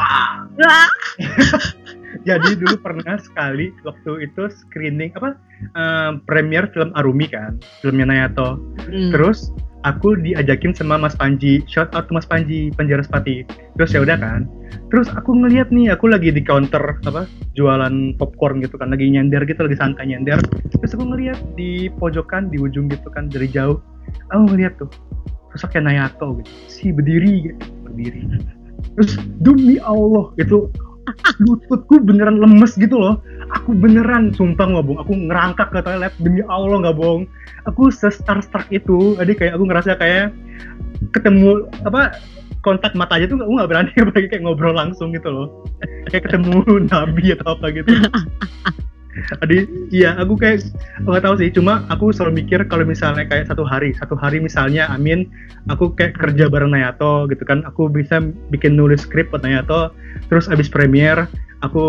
Jadi 2.28 2.60
dulu 2.60 2.76
pernah 2.84 3.16
sekali 3.24 3.72
waktu 3.88 4.28
itu 4.28 4.52
screening 4.52 5.16
apa 5.16 5.40
uh, 5.80 6.12
premier 6.28 6.68
film 6.76 6.92
Arumi 7.00 7.32
kan, 7.32 7.56
filmnya 7.80 8.12
Nayato. 8.12 8.60
Hmm. 8.84 9.16
Terus 9.16 9.56
aku 9.88 10.20
diajakin 10.20 10.76
sama 10.76 11.00
Mas 11.00 11.16
Panji, 11.16 11.64
shout 11.72 11.88
out 11.96 12.12
to 12.12 12.14
Mas 12.14 12.28
Panji, 12.28 12.68
Penjara 12.76 13.00
Sepati. 13.00 13.48
Terus 13.80 13.96
ya 13.96 14.04
udah 14.04 14.20
kan. 14.20 14.44
Terus 14.92 15.08
aku 15.16 15.32
ngeliat 15.32 15.72
nih, 15.72 15.96
aku 15.96 16.12
lagi 16.12 16.36
di 16.36 16.44
counter 16.44 17.00
apa 17.08 17.24
jualan 17.56 18.20
popcorn 18.20 18.60
gitu 18.60 18.76
kan, 18.76 18.92
lagi 18.92 19.08
nyender 19.08 19.48
gitu, 19.48 19.64
lagi 19.64 19.80
santai 19.80 20.12
nyender 20.12 20.44
terus 20.76 20.92
aku 20.94 21.04
ngeliat 21.04 21.40
di 21.56 21.90
pojokan 21.98 22.52
di 22.52 22.62
ujung 22.62 22.88
gitu 22.88 23.08
kan 23.12 23.28
dari 23.28 23.50
jauh 23.50 23.80
aku 24.32 24.42
ngeliat 24.54 24.76
tuh 24.80 24.90
sosok 25.56 25.76
kayak 25.76 25.86
Nayato 25.90 26.40
gitu 26.40 26.52
si 26.70 26.86
berdiri 26.94 27.52
gitu 27.52 27.60
berdiri 27.84 28.22
terus 28.96 29.20
demi 29.42 29.82
Allah 29.82 30.32
itu 30.38 30.70
lututku 31.40 32.02
beneran 32.04 32.40
lemes 32.40 32.76
gitu 32.76 32.98
loh. 33.00 33.22
Aku 33.56 33.72
beneran 33.72 34.36
sumpah 34.36 34.68
nggak 34.68 34.86
bohong 34.86 35.00
aku 35.00 35.14
ngerangkak 35.16 35.72
ke 35.72 35.80
toilet 35.80 36.14
demi 36.20 36.44
Allah 36.48 36.84
nggak 36.84 36.98
bohong. 36.98 37.24
Aku 37.68 37.92
sestar 37.92 38.44
stark 38.44 38.68
itu 38.72 39.16
jadi 39.16 39.34
kayak 39.36 39.54
aku 39.60 39.64
ngerasa 39.68 39.96
kayak 39.96 40.36
ketemu 41.16 41.68
apa 41.88 42.18
kontak 42.66 42.92
mata 42.98 43.16
aja 43.16 43.30
tuh 43.30 43.40
aku 43.40 43.54
nggak 43.56 43.70
berani 43.70 43.92
apalagi 44.04 44.28
kayak 44.28 44.44
ngobrol 44.44 44.76
langsung 44.76 45.16
gitu 45.16 45.30
loh. 45.32 45.48
Kayak 46.12 46.32
ketemu 46.32 46.60
nabi 46.92 47.26
atau 47.36 47.56
apa 47.56 47.66
gitu 47.72 47.92
Adi, 49.42 49.66
iya 49.90 50.14
aku 50.18 50.38
kayak 50.38 50.66
nggak 51.06 51.26
tahu 51.26 51.36
sih. 51.42 51.50
Cuma 51.54 51.86
aku 51.90 52.14
selalu 52.14 52.46
mikir 52.46 52.62
kalau 52.70 52.86
misalnya 52.86 53.26
kayak 53.26 53.50
satu 53.50 53.66
hari 53.66 53.94
satu 53.98 54.14
hari 54.14 54.38
misalnya 54.38 54.86
Amin 54.94 55.30
aku 55.68 55.92
kayak 55.94 56.18
kerja 56.18 56.48
bareng 56.48 56.72
Nayato 56.72 57.28
gitu 57.28 57.44
kan 57.44 57.66
aku 57.66 57.92
bisa 57.92 58.22
bikin 58.54 58.78
nulis 58.78 59.04
skrip 59.04 59.34
buat 59.34 59.44
Nayato 59.44 59.92
terus 60.32 60.48
abis 60.48 60.72
premier 60.72 61.28
aku 61.66 61.86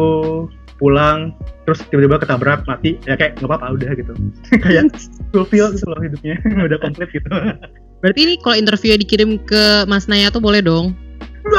pulang 0.79 1.35
terus 1.67 1.83
tiba-tiba 1.91 2.23
ketabrak 2.23 2.63
mati 2.71 2.97
ya 3.05 3.19
kayak 3.19 3.37
nggak 3.43 3.51
apa-apa 3.51 3.75
udah 3.75 3.91
gitu. 3.99 4.13
Kayak 4.65 4.95
fulfill 5.35 5.75
gitu 5.75 5.87
loh 5.91 6.01
hidupnya 6.01 6.39
udah 6.71 6.79
komplit 6.81 7.11
gitu. 7.11 7.29
Berarti 7.99 8.21
ini 8.23 8.35
kalau 8.39 8.57
interview 8.57 8.95
dikirim 8.95 9.43
ke 9.43 9.85
Mas 9.91 10.07
Naya 10.07 10.31
tuh 10.31 10.41
boleh 10.41 10.63
dong? 10.63 10.95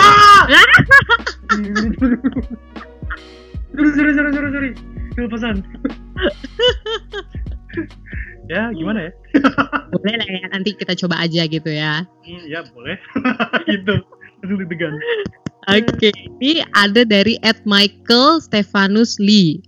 Sorry 3.69 3.91
sorry 3.95 4.11
sorry 4.11 4.31
sorry 4.33 4.49
sorry 4.49 4.71
pesan 5.27 5.55
ya 8.53 8.73
gimana 8.73 9.09
ya 9.09 9.11
boleh 9.93 10.15
lah 10.17 10.29
ya 10.29 10.47
nanti 10.49 10.73
kita 10.73 10.97
coba 11.05 11.21
aja 11.21 11.45
gitu 11.45 11.69
ya 11.69 12.07
hmm, 12.25 12.43
ya 12.47 12.63
boleh 12.71 12.97
gitu 13.71 13.95
langsung 14.39 14.57
deg 14.63 14.73
Oke, 15.69 16.09
okay. 16.09 16.13
ini 16.41 16.65
ada 16.73 17.05
dari 17.05 17.37
Ed 17.45 17.61
Michael 17.61 18.41
Stefanus 18.41 19.21
Lee. 19.21 19.61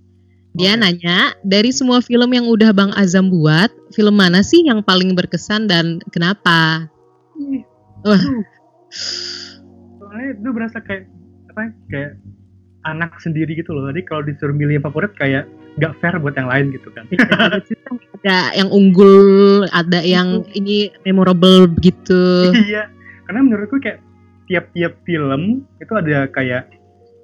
Dia 0.58 0.74
okay. 0.74 0.81
nanya, 0.81 1.38
dari 1.46 1.70
semua 1.70 2.01
film 2.01 2.34
yang 2.34 2.50
udah 2.50 2.74
Bang 2.74 2.89
Azam 2.98 3.29
buat, 3.29 3.70
film 3.93 4.17
mana 4.17 4.41
sih 4.41 4.65
yang 4.65 4.81
paling 4.81 5.13
berkesan 5.13 5.70
dan 5.70 6.01
kenapa? 6.10 6.89
Wah. 8.01 8.24
Soalnya 10.01 10.41
itu 10.41 10.50
berasa 10.50 10.81
kayak 10.81 11.05
apa? 11.53 11.70
Kayak 11.91 12.17
anak 12.88 13.18
sendiri 13.22 13.54
gitu 13.54 13.74
loh. 13.74 13.90
Jadi 13.90 14.02
kalau 14.06 14.22
disuruh 14.26 14.56
milih 14.56 14.82
yang 14.82 14.86
favorit 14.86 15.14
kayak 15.18 15.46
gak 15.80 15.96
fair 16.04 16.16
buat 16.20 16.36
yang 16.36 16.50
lain 16.50 16.74
gitu 16.76 16.90
kan. 16.92 17.08
Iya, 17.12 17.26
ada 18.22 18.40
yang 18.54 18.70
unggul, 18.70 19.66
ada 19.72 20.00
yang 20.04 20.44
ini 20.54 20.92
memorable 21.08 21.70
gitu. 21.80 22.52
Iya, 22.54 22.92
karena 23.26 23.40
menurutku 23.48 23.80
kayak 23.80 24.04
tiap-tiap 24.52 25.00
film 25.08 25.64
itu 25.80 25.94
ada 25.96 26.28
kayak 26.28 26.68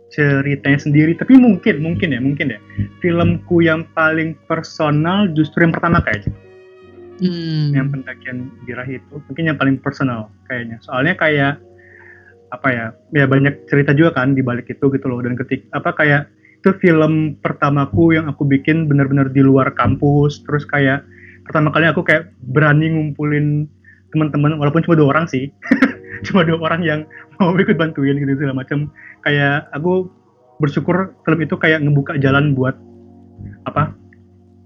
ceritanya 0.08 0.80
sendiri 0.80 1.12
tapi 1.20 1.36
mungkin 1.36 1.84
mungkin 1.84 2.16
ya 2.16 2.20
mungkin 2.24 2.56
ya 2.56 2.60
filmku 3.04 3.60
yang 3.60 3.84
paling 3.92 4.40
personal 4.48 5.28
justru 5.36 5.68
yang 5.68 5.76
pertama 5.76 6.00
kayaknya 6.00 6.32
hmm. 7.20 7.76
yang 7.76 7.92
pendakian 7.92 8.48
birah 8.64 8.88
itu 8.88 9.20
mungkin 9.28 9.44
yang 9.52 9.58
paling 9.60 9.76
personal 9.76 10.32
kayaknya 10.48 10.80
soalnya 10.80 11.12
kayak 11.20 11.60
apa 12.51 12.68
ya 12.72 12.86
ya 13.12 13.25
banyak 13.27 13.68
cerita 13.68 13.92
juga 13.92 14.16
kan 14.16 14.32
di 14.32 14.42
balik 14.44 14.72
itu 14.72 14.88
gitu 14.92 15.06
loh. 15.08 15.20
Dan 15.20 15.36
ketik 15.36 15.68
apa 15.75 15.92
kayak 15.96 16.32
itu 16.58 16.74
film 16.82 17.38
pertamaku 17.39 18.18
yang 18.18 18.25
aku 18.27 18.44
bikin 18.48 18.88
benar-benar 18.89 19.32
di 19.32 19.44
luar 19.44 19.72
kampus. 19.75 20.44
Terus 20.48 20.63
kayak 20.68 21.04
pertama 21.48 21.72
kali 21.72 21.88
aku 21.88 22.04
kayak 22.04 22.32
berani 22.51 22.92
ngumpulin 22.92 23.68
teman-teman 24.16 24.56
walaupun 24.58 24.84
cuma 24.84 24.96
dua 24.98 25.10
orang 25.16 25.25
sih. 25.27 25.51
Cuma 26.25 26.42
dua 26.42 26.58
orang 26.66 26.82
yang 26.82 27.06
mau 27.38 27.54
ikut 27.54 27.77
bantuin 27.77 28.18
gitu 28.18 28.42
segala 28.42 28.66
macam. 28.66 28.89
Kayak 29.22 29.70
aku 29.70 30.10
bersyukur 30.58 31.13
film 31.22 31.39
itu 31.46 31.54
kayak 31.62 31.86
ngebuka 31.86 32.18
jalan 32.18 32.58
buat 32.58 32.74
apa 33.70 33.94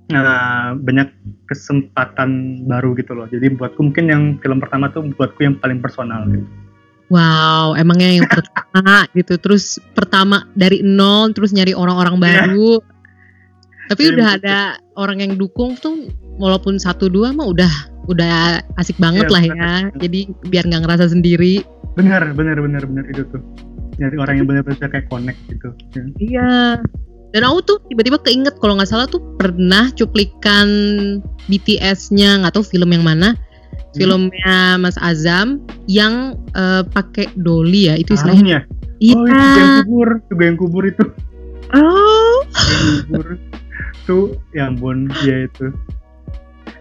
nah, 0.08 0.72
banyak 0.80 1.12
kesempatan 1.52 2.64
baru 2.72 2.96
gitu 2.96 3.12
loh. 3.12 3.28
Jadi 3.28 3.52
buatku 3.52 3.84
mungkin 3.84 4.06
yang 4.08 4.24
film 4.40 4.64
pertama 4.64 4.88
tuh 4.96 5.12
buatku 5.12 5.44
yang 5.44 5.60
paling 5.60 5.84
personal 5.84 6.24
gitu 6.32 6.48
Wow, 7.12 7.76
emangnya 7.76 8.24
yang 8.24 8.28
pertama 8.40 9.04
gitu, 9.12 9.36
terus 9.36 9.76
pertama 9.92 10.48
dari 10.56 10.80
nol, 10.80 11.36
terus 11.36 11.52
nyari 11.52 11.76
orang-orang 11.76 12.16
iya. 12.16 12.24
baru. 12.24 12.80
Yeah. 12.80 13.90
Tapi 13.92 14.02
yeah, 14.08 14.12
udah 14.16 14.28
betul. 14.32 14.40
ada 14.40 14.58
orang 14.96 15.18
yang 15.20 15.32
dukung 15.36 15.76
tuh, 15.76 16.08
walaupun 16.40 16.80
satu 16.80 17.12
dua 17.12 17.36
mah 17.36 17.52
udah 17.52 17.74
udah 18.08 18.64
asik 18.80 18.96
banget 18.96 19.28
yeah, 19.28 19.36
lah 19.36 19.44
ya. 19.44 19.74
Jadi 20.00 20.32
biar 20.48 20.64
nggak 20.72 20.88
ngerasa 20.88 21.12
sendiri. 21.12 21.68
Benar, 22.00 22.32
benar, 22.32 22.56
benar, 22.64 22.88
benar 22.88 23.06
itu 23.12 23.28
tuh. 23.28 23.44
Nyari 24.00 24.16
orang 24.16 24.36
yang 24.40 24.48
benar-benar 24.48 24.88
kayak 24.88 25.12
connect 25.12 25.40
gitu. 25.52 25.70
Ya. 25.92 26.04
Iya. 26.16 26.52
Dan 27.32 27.48
aku 27.48 27.60
tuh 27.64 27.78
tiba-tiba 27.92 28.20
keinget 28.24 28.56
kalau 28.60 28.80
nggak 28.80 28.88
salah 28.88 29.08
tuh 29.08 29.20
pernah 29.36 29.92
cuplikan 29.96 30.68
BTS-nya 31.52 32.44
nggak 32.44 32.56
tahu 32.56 32.64
film 32.64 32.92
yang 32.92 33.04
mana 33.04 33.36
filmnya 33.96 34.80
Mas 34.80 34.96
Azam 35.00 35.60
yang 35.88 36.40
uh, 36.56 36.84
pakai 36.88 37.28
doli 37.40 37.92
ya 37.92 37.96
itu 38.00 38.16
istilahnya. 38.16 38.64
Iya. 39.02 39.18
Oh, 39.18 39.26
itu 39.26 39.34
yang 39.34 39.72
kubur, 39.82 40.10
itu 40.22 40.34
yang 40.46 40.58
kubur 40.58 40.84
itu. 40.86 41.06
Oh. 41.74 42.38
Yang 42.54 42.86
kubur. 43.10 43.26
Tuh, 44.06 44.26
ya 44.54 44.70
ampun, 44.70 45.10
ya 45.26 45.50
itu. 45.50 45.74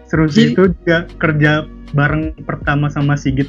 Seru 0.05 0.27
sih 0.27 0.51
itu 0.51 0.69
juga 0.83 1.07
kerja 1.17 1.65
bareng 1.95 2.35
pertama 2.43 2.91
sama 2.91 3.17
Sigit. 3.17 3.47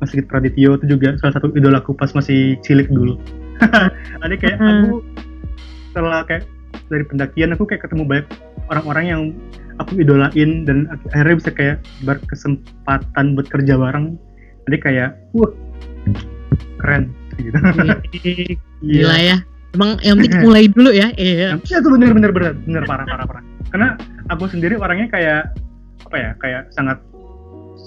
Mas 0.00 0.10
Sigit 0.10 0.26
Pradityo 0.26 0.80
itu 0.80 0.96
juga 0.96 1.14
salah 1.20 1.36
satu 1.36 1.52
idolaku 1.52 1.92
pas 1.92 2.10
masih 2.16 2.56
cilik 2.64 2.88
dulu. 2.88 3.20
Ada 4.24 4.34
kayak 4.40 4.56
hmm. 4.56 4.68
aku 4.68 4.90
setelah 5.92 6.24
kayak 6.24 6.44
dari 6.88 7.04
pendakian 7.04 7.52
aku 7.52 7.68
kayak 7.68 7.84
ketemu 7.84 8.02
banyak 8.08 8.26
orang-orang 8.70 9.04
yang 9.04 9.22
aku 9.82 10.00
idolain 10.00 10.64
dan 10.64 10.86
akhirnya 11.10 11.36
bisa 11.36 11.50
kayak 11.50 11.76
berkesempatan 12.06 13.34
buat 13.34 13.46
kerja 13.50 13.74
bareng. 13.76 14.14
Jadi 14.68 14.76
kayak 14.78 15.10
wah 15.34 15.50
keren 16.80 17.10
gitu. 17.36 17.58
Gila 18.86 19.16
ya. 19.18 19.36
Emang 19.70 19.98
yang 20.02 20.18
penting 20.18 20.42
mulai 20.46 20.64
dulu 20.70 20.90
ya 20.94 21.10
iya. 21.18 21.58
Ya 21.58 21.76
itu 21.82 21.88
bener 21.90 22.14
bener 22.14 22.30
bener 22.30 22.52
bener 22.62 22.82
parah 22.86 23.06
parah 23.06 23.26
parah. 23.26 23.44
Karena 23.70 23.88
aku 24.30 24.46
sendiri 24.46 24.78
orangnya 24.78 25.10
kayak 25.10 25.42
apa 26.06 26.16
ya 26.16 26.30
kayak 26.42 26.62
sangat 26.74 26.98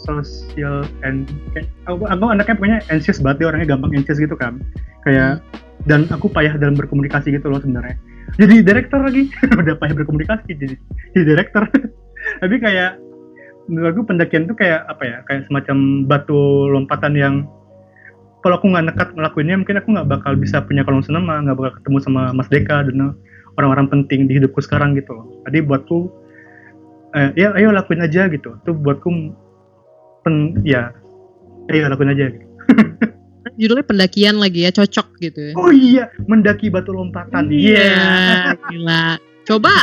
sosial 0.03 0.83
and 1.07 1.31
kayak, 1.55 1.67
aku, 1.87 2.03
aku 2.07 2.25
anaknya 2.27 2.55
punya 2.59 2.77
anxious 2.91 3.23
banget 3.23 3.43
dia 3.43 3.47
orangnya 3.55 3.67
gampang 3.75 3.91
anxious 3.95 4.19
gitu 4.19 4.35
kan. 4.35 4.59
Kayak 5.07 5.39
hmm. 5.39 5.87
dan 5.87 6.01
aku 6.11 6.27
payah 6.31 6.55
dalam 6.59 6.75
berkomunikasi 6.75 7.35
gitu 7.35 7.47
loh 7.51 7.59
sebenarnya 7.59 7.95
jadi 8.39 8.55
direktur 8.65 8.99
lagi. 9.03 9.29
Udah 9.61 9.75
payah 9.77 9.95
berkomunikasi 9.95 10.55
jadi 10.57 10.75
jadi 11.13 11.23
direktur 11.35 11.63
tapi 12.41 12.55
kayak 12.61 12.97
aku 13.69 14.01
pendakian 14.03 14.47
tuh 14.49 14.55
kayak 14.57 14.83
apa 14.87 15.03
ya? 15.03 15.17
Kayak 15.27 15.47
semacam 15.47 15.77
batu 16.07 16.67
lompatan 16.71 17.13
yang 17.15 17.35
kalau 18.43 18.59
aku 18.59 18.67
nggak 18.67 18.91
nekat 18.91 19.09
ngelakuinnya 19.15 19.55
mungkin 19.55 19.79
aku 19.79 19.87
nggak 19.95 20.09
bakal 20.11 20.33
bisa 20.35 20.59
punya 20.59 20.83
kolom 20.83 20.99
senama 20.99 21.39
nggak 21.39 21.55
bakal 21.55 21.71
ketemu 21.79 21.97
sama 22.03 22.21
Mas 22.35 22.51
Deka 22.51 22.83
dan 22.91 23.15
orang-orang 23.55 23.87
penting 23.87 24.27
di 24.27 24.35
hidupku 24.35 24.59
sekarang 24.59 24.99
gitu 24.99 25.15
loh. 25.15 25.25
Jadi 25.47 25.63
buatku 25.63 25.97
eh, 27.15 27.31
ya 27.39 27.55
ayo 27.55 27.71
lakuin 27.71 28.03
aja 28.03 28.27
gitu. 28.27 28.59
Tuh 28.67 28.75
buatku 28.75 29.09
pen 30.27 30.59
ya 30.67 30.91
ayo 31.71 31.87
lakuin 31.87 32.11
aja 32.11 32.25
gitu. 32.35 32.45
judulnya 33.59 33.85
pendakian 33.85 34.35
lagi 34.39 34.63
ya 34.63 34.71
cocok 34.71 35.07
gitu 35.19 35.39
ya. 35.51 35.53
oh 35.59 35.71
iya 35.71 36.03
mendaki 36.25 36.71
batu 36.71 36.95
lompatan 36.95 37.51
iya 37.51 37.91
yeah, 37.91 38.55
gila 38.71 39.19
coba 39.43 39.73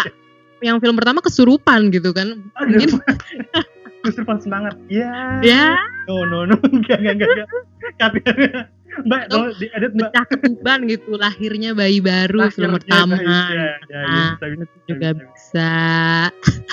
yang 0.60 0.80
film 0.80 0.96
pertama 0.96 1.20
kesurupan 1.24 1.92
gitu 1.92 2.12
kan 2.12 2.40
mungkin 2.64 3.00
kesurupan 4.04 4.40
semangat 4.40 4.76
ya 4.88 5.40
yeah. 5.44 5.76
ya 5.76 6.08
no 6.08 6.24
no 6.24 6.48
no 6.48 6.56
enggak 6.74 6.98
enggak 7.00 7.28
enggak 7.28 8.68
Mbak, 8.90 9.22
kalau 9.30 9.54
di 9.54 9.70
edit 9.70 9.92
Mbak. 9.94 10.10
Pecah 10.10 10.26
ketuban 10.34 10.78
gitu, 10.90 11.14
lahirnya 11.14 11.70
bayi 11.78 12.02
baru 12.02 12.50
Lahir, 12.50 12.58
film 12.58 12.70
pertama. 12.74 13.14
Ya, 13.16 13.22
ya, 13.22 13.70
ya, 13.86 14.00
nah, 14.02 14.30
bisa, 14.34 14.46
bisa, 14.50 14.76
juga 14.90 15.08
bisa. 15.14 15.30
bisa. 15.30 15.72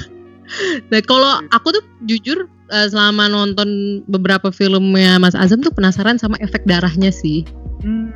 nah, 0.92 1.02
kalau 1.06 1.34
aku 1.54 1.68
tuh 1.78 1.84
jujur 2.10 2.50
uh, 2.72 2.88
selama 2.88 3.32
nonton 3.32 4.02
beberapa 4.08 4.52
filmnya 4.52 5.20
Mas 5.20 5.36
Azam 5.36 5.64
tuh 5.64 5.74
penasaran 5.74 6.20
sama 6.20 6.40
efek 6.44 6.64
darahnya 6.68 7.12
sih. 7.12 7.44
Hmm. 7.84 8.12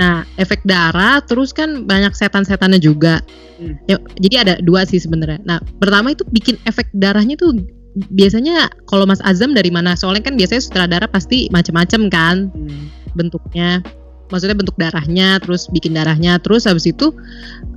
Nah, 0.00 0.24
efek 0.40 0.64
darah 0.64 1.20
terus 1.20 1.52
kan 1.52 1.84
banyak 1.84 2.16
setan-setannya 2.16 2.80
juga. 2.80 3.20
Hmm. 3.60 3.76
Ya, 3.86 4.00
jadi 4.18 4.36
ada 4.48 4.54
dua 4.64 4.88
sih 4.88 4.98
sebenarnya. 5.02 5.42
Nah, 5.44 5.58
pertama 5.78 6.16
itu 6.16 6.24
bikin 6.32 6.56
efek 6.64 6.88
darahnya 6.96 7.36
tuh 7.36 7.60
biasanya 8.08 8.72
kalau 8.88 9.04
Mas 9.04 9.20
Azam 9.20 9.52
dari 9.52 9.68
mana? 9.68 9.92
Soalnya 9.98 10.32
kan 10.32 10.34
biasanya 10.40 10.62
sutradara 10.64 11.06
pasti 11.08 11.52
macam-macam 11.52 12.00
kan 12.08 12.36
hmm. 12.52 13.14
bentuknya. 13.16 13.84
Maksudnya 14.32 14.56
bentuk 14.56 14.80
darahnya, 14.80 15.36
terus 15.44 15.68
bikin 15.68 15.92
darahnya, 15.92 16.40
terus 16.40 16.64
habis 16.64 16.88
itu 16.88 17.12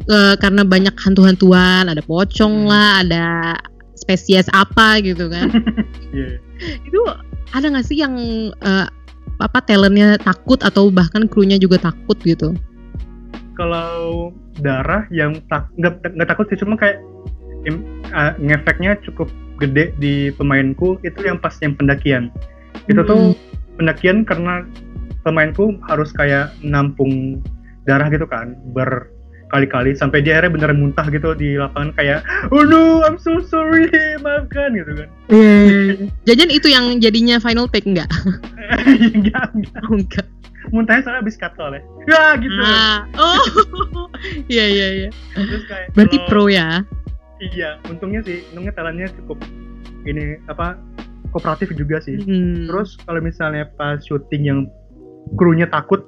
e, 0.07 0.39
karena 0.39 0.63
banyak 0.63 0.95
hantu-hantuan, 0.95 1.91
ada 1.91 1.99
pocong 1.99 2.63
hmm. 2.63 2.69
lah, 2.71 3.03
ada 3.03 3.25
spesies 3.95 4.47
apa 4.51 5.01
gitu 5.01 5.27
kan. 5.31 5.49
yeah. 6.15 6.37
Itu 6.85 6.99
ada 7.51 7.71
nggak 7.71 7.87
sih 7.87 7.99
yang 7.99 8.15
uh, 8.63 8.87
apa 9.39 9.59
talentnya 9.67 10.15
takut 10.21 10.59
atau 10.63 10.87
bahkan 10.91 11.27
krunya 11.27 11.59
juga 11.59 11.79
takut 11.81 12.15
gitu? 12.23 12.55
Kalau 13.55 14.31
darah 14.59 15.07
yang 15.11 15.39
tak 15.51 15.67
nggak 15.79 16.27
takut 16.27 16.47
sih 16.51 16.59
cuma 16.59 16.75
kayak 16.79 16.99
uh, 18.11 18.35
ngefeknya 18.39 18.99
cukup 19.03 19.31
gede 19.59 19.95
di 19.99 20.29
pemainku 20.35 20.99
itu 21.07 21.19
yang 21.23 21.39
pas 21.39 21.55
yang 21.63 21.75
pendakian. 21.75 22.31
Itu 22.91 23.01
hmm. 23.03 23.09
tuh 23.09 23.23
pendakian 23.79 24.27
karena 24.27 24.67
pemainku 25.23 25.79
harus 25.87 26.11
kayak 26.13 26.51
nampung 26.61 27.41
darah 27.87 28.09
gitu 28.09 28.25
kan 28.27 28.57
ber 28.73 29.09
kali-kali 29.53 29.93
sampai 29.93 30.25
dia 30.25 30.37
akhirnya 30.39 30.57
beneran 30.57 30.79
muntah 30.81 31.05
gitu 31.09 31.37
di 31.37 31.55
lapangan 31.55 31.93
kayak 31.93 32.19
oh 32.49 32.65
no 32.65 33.05
I'm 33.05 33.21
so 33.21 33.39
sorry 33.45 33.89
maafkan 34.19 34.73
gitu 34.73 34.91
kan 35.05 35.07
yeah. 35.29 36.09
jajan 36.25 36.49
itu 36.49 36.67
yang 36.69 36.97
jadinya 36.97 37.37
final 37.37 37.69
take 37.69 37.85
enggak 37.85 38.09
enggak 39.15 39.53
enggak 39.53 39.81
oh, 39.85 39.95
enggak 40.01 40.27
muntahnya 40.73 41.05
soalnya 41.05 41.21
habis 41.21 41.37
katol 41.37 41.77
ya 41.77 41.81
ya 42.09 42.23
gitu 42.41 42.59
ah. 42.65 43.05
oh 43.21 43.45
Iya 44.51 44.65
iya 44.69 44.87
iya. 45.03 45.09
Terus 45.35 45.63
kayak 45.69 45.87
Berarti 45.93 46.17
kalau- 46.21 46.29
pro 46.29 46.43
ya? 46.49 46.67
Iya, 47.35 47.69
untungnya 47.91 48.21
sih, 48.23 48.47
untungnya 48.51 48.73
talentnya 48.73 49.07
cukup 49.21 49.43
ini 50.07 50.39
apa 50.47 50.79
kooperatif 51.35 51.75
juga 51.75 51.99
sih. 51.99 52.15
Hmm. 52.23 52.65
Terus 52.69 52.95
kalau 53.03 53.19
misalnya 53.19 53.67
pas 53.75 53.99
syuting 53.99 54.43
yang 54.47 54.59
krunya 55.35 55.67
takut 55.67 56.05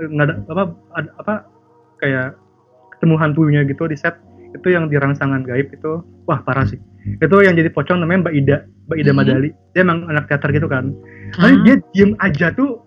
eh, 0.00 0.08
nggak 0.08 0.26
ada 0.26 0.34
apa 0.48 0.64
ada, 0.96 1.10
apa 1.20 1.34
kayak 2.00 2.28
ketemu 3.00 3.16
hantunya 3.16 3.60
gitu 3.64 3.88
di 3.88 3.96
set 3.96 4.20
itu 4.50 4.68
yang 4.68 4.90
di 4.90 4.98
rangsangan 5.00 5.46
gaib 5.46 5.72
itu 5.72 6.04
wah 6.28 6.42
parah 6.44 6.68
sih. 6.68 6.76
Itu 7.16 7.40
yang 7.40 7.56
jadi 7.56 7.72
pocong 7.72 8.02
namanya 8.04 8.28
Mbak 8.28 8.34
Ida, 8.36 8.56
Mbak 8.90 8.98
Ida 9.00 9.12
Mhm. 9.14 9.18
Madali. 9.18 9.48
Dia 9.72 9.80
emang 9.80 10.04
anak 10.04 10.28
teater 10.28 10.50
gitu 10.52 10.68
kan. 10.68 10.92
Ah. 11.38 11.48
Tapi 11.48 11.54
dia 11.64 11.74
diem 11.96 12.12
aja 12.20 12.52
tuh 12.52 12.82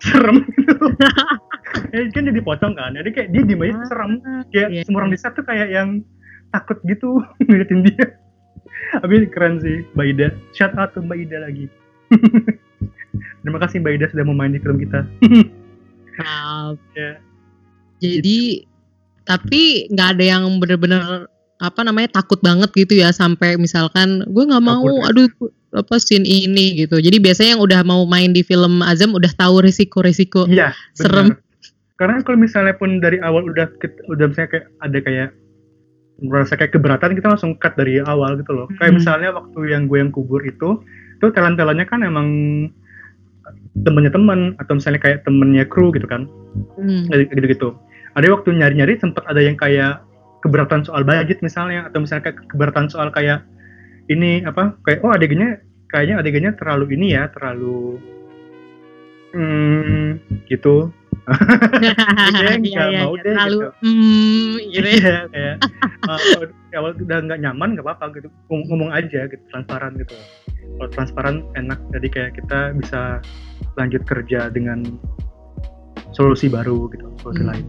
serem 0.00 0.44
gitu. 0.54 0.74
Eh, 1.94 2.10
kan 2.10 2.26
jadi 2.26 2.42
pocong 2.42 2.74
kan. 2.74 2.98
Jadi 2.98 3.08
kayak 3.14 3.28
dia 3.30 3.42
diem 3.46 3.62
aja 3.62 3.78
tuh 3.78 3.88
serem. 3.88 4.12
Kayak 4.50 4.68
Iya, 4.74 4.82
semua 4.82 4.98
orang 5.06 5.14
di 5.14 5.18
set 5.22 5.32
tuh 5.38 5.46
kayak 5.46 5.70
yang 5.70 6.02
takut 6.50 6.82
gitu 6.82 7.22
ngeliatin 7.46 7.86
dia. 7.86 8.06
Tapi 8.98 9.30
keren 9.30 9.62
sih 9.62 9.86
Mbak 9.94 10.06
Ida. 10.12 10.26
Shout 10.50 10.74
out 10.74 10.92
to 10.92 11.00
Mbak 11.00 11.30
Ida 11.30 11.46
lagi. 11.46 11.70
Terima 13.46 13.62
kasih 13.62 13.78
Mbak 13.80 13.92
Ida 13.96 14.06
sudah 14.10 14.24
mau 14.26 14.34
main 14.34 14.50
di 14.50 14.58
film 14.58 14.82
kita. 14.82 15.06
Maaf. 16.18 16.74
Ya. 16.98 17.22
Jadi 18.02 18.66
tapi 19.30 19.86
nggak 19.88 20.08
ada 20.18 20.24
yang 20.26 20.42
bener-bener 20.58 21.30
apa 21.60 21.80
namanya 21.84 22.18
takut 22.18 22.42
banget 22.42 22.72
gitu 22.74 22.98
ya 22.98 23.14
sampai 23.14 23.54
misalkan 23.54 24.26
gue 24.26 24.44
nggak 24.48 24.64
mau 24.64 24.82
Takut 24.82 24.98
ya. 24.98 25.08
aduh 25.12 25.28
apa 25.70 25.94
scene 26.02 26.26
ini 26.26 26.82
gitu 26.82 26.98
jadi 26.98 27.22
biasanya 27.22 27.50
yang 27.54 27.62
udah 27.62 27.80
mau 27.86 28.02
main 28.04 28.34
di 28.34 28.42
film 28.42 28.82
Azam 28.82 29.14
udah 29.14 29.30
tahu 29.38 29.62
risiko-risiko 29.62 30.50
Iya, 30.50 30.74
Serem. 30.98 31.38
Karena 31.94 32.24
kalau 32.24 32.40
misalnya 32.40 32.74
pun 32.74 32.98
dari 32.98 33.20
awal 33.20 33.44
udah 33.44 33.68
udah 34.08 34.26
misalnya 34.26 34.50
kayak 34.50 34.66
ada 34.80 34.98
kayak 34.98 35.28
merasa 36.24 36.56
kayak 36.56 36.72
keberatan 36.72 37.12
kita 37.12 37.28
langsung 37.28 37.52
cut 37.56 37.76
dari 37.76 38.00
awal 38.00 38.40
gitu 38.40 38.50
loh. 38.50 38.66
Kayak 38.80 38.90
Hmm. 38.90 38.98
misalnya 39.04 39.28
waktu 39.36 39.58
yang 39.68 39.84
gue 39.84 39.98
yang 40.00 40.08
kubur 40.08 40.40
itu, 40.42 40.80
itu 41.16 41.26
talent-talentnya 41.28 41.84
kan 41.84 42.00
emang 42.00 42.28
temennya 43.84 44.12
temen 44.12 44.56
atau 44.56 44.76
misalnya 44.76 45.00
kayak 45.00 45.24
temennya 45.24 45.64
kru 45.64 45.92
gitu 45.92 46.08
kan, 46.08 46.24
Hmm. 46.76 47.04
gitu-gitu. 47.12 47.76
Ada 48.18 48.26
waktu 48.34 48.58
nyari-nyari 48.58 48.98
sempat 48.98 49.22
ada 49.30 49.38
yang 49.38 49.54
kayak 49.54 50.02
keberatan 50.40 50.82
soal 50.82 51.04
budget 51.04 51.44
misalnya 51.44 51.86
atau 51.86 52.02
misalnya 52.02 52.32
kayak 52.32 52.38
keberatan 52.48 52.86
soal 52.88 53.12
kayak 53.12 53.44
ini 54.08 54.42
apa 54.42 54.74
kayak 54.88 55.04
oh 55.04 55.12
adegannya 55.12 55.60
kayaknya 55.92 56.16
adegannya 56.18 56.52
terlalu 56.56 56.84
ini 56.96 57.14
ya 57.14 57.28
terlalu 57.30 58.00
hmm 59.36 60.18
gitu 60.48 60.90
Iya, 61.30 62.58
nggak 62.58 62.88
iya, 62.90 63.00
mau 63.06 63.14
iya, 63.14 63.22
deh, 63.22 63.34
terlalu 63.36 63.58
gitu. 63.60 63.68
hmm, 63.84 64.52
gitu 64.72 64.88
ya. 64.88 64.96
Iya, 64.98 65.16
kayak 65.30 65.56
uh, 66.08 66.18
di 66.48 66.74
awal 66.74 66.90
udah 66.96 67.18
nggak 67.28 67.40
nyaman 67.44 67.68
nggak 67.76 67.86
apa-apa 67.86 68.04
gitu 68.18 68.28
ngomong, 68.50 68.66
ngomong 68.72 68.90
aja 68.90 69.20
gitu 69.30 69.42
transparan 69.52 69.92
gitu 70.00 70.16
kalau 70.80 70.88
transparan 70.90 71.36
enak 71.54 71.78
jadi 71.94 72.08
kayak 72.10 72.30
kita 72.40 72.58
bisa 72.74 73.00
lanjut 73.78 74.02
kerja 74.08 74.50
dengan 74.50 74.82
solusi 76.10 76.50
baru 76.50 76.90
gitu 76.90 77.06
solusi 77.22 77.42
Hmm. 77.46 77.50
lain 77.54 77.66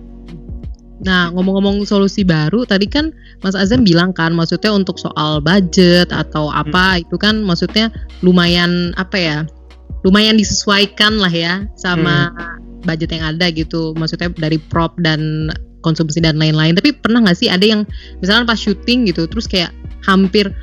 Nah, 1.01 1.33
ngomong-ngomong 1.33 1.81
solusi 1.89 2.21
baru, 2.21 2.61
tadi 2.61 2.85
kan 2.85 3.09
Mas 3.41 3.57
Azam 3.57 3.81
bilang 3.81 4.13
kan, 4.13 4.37
maksudnya 4.37 4.69
untuk 4.69 5.01
soal 5.01 5.41
budget 5.41 6.13
atau 6.13 6.53
apa 6.53 7.01
itu 7.01 7.17
kan, 7.17 7.41
maksudnya 7.41 7.89
lumayan 8.21 8.93
apa 9.01 9.17
ya, 9.17 9.37
lumayan 10.05 10.37
disesuaikan 10.37 11.17
lah 11.17 11.33
ya 11.33 11.65
sama 11.73 12.29
budget 12.85 13.17
yang 13.17 13.33
ada 13.33 13.49
gitu. 13.49 13.97
Maksudnya 13.97 14.29
dari 14.37 14.61
prop 14.61 14.93
dan 15.01 15.49
konsumsi 15.81 16.21
dan 16.21 16.37
lain-lain. 16.37 16.77
Tapi 16.77 16.93
pernah 16.93 17.25
nggak 17.25 17.37
sih 17.37 17.49
ada 17.49 17.65
yang 17.65 17.81
misalkan 18.21 18.45
pas 18.45 18.61
syuting 18.61 19.09
gitu, 19.09 19.25
terus 19.25 19.49
kayak 19.49 19.73
hampir 20.05 20.53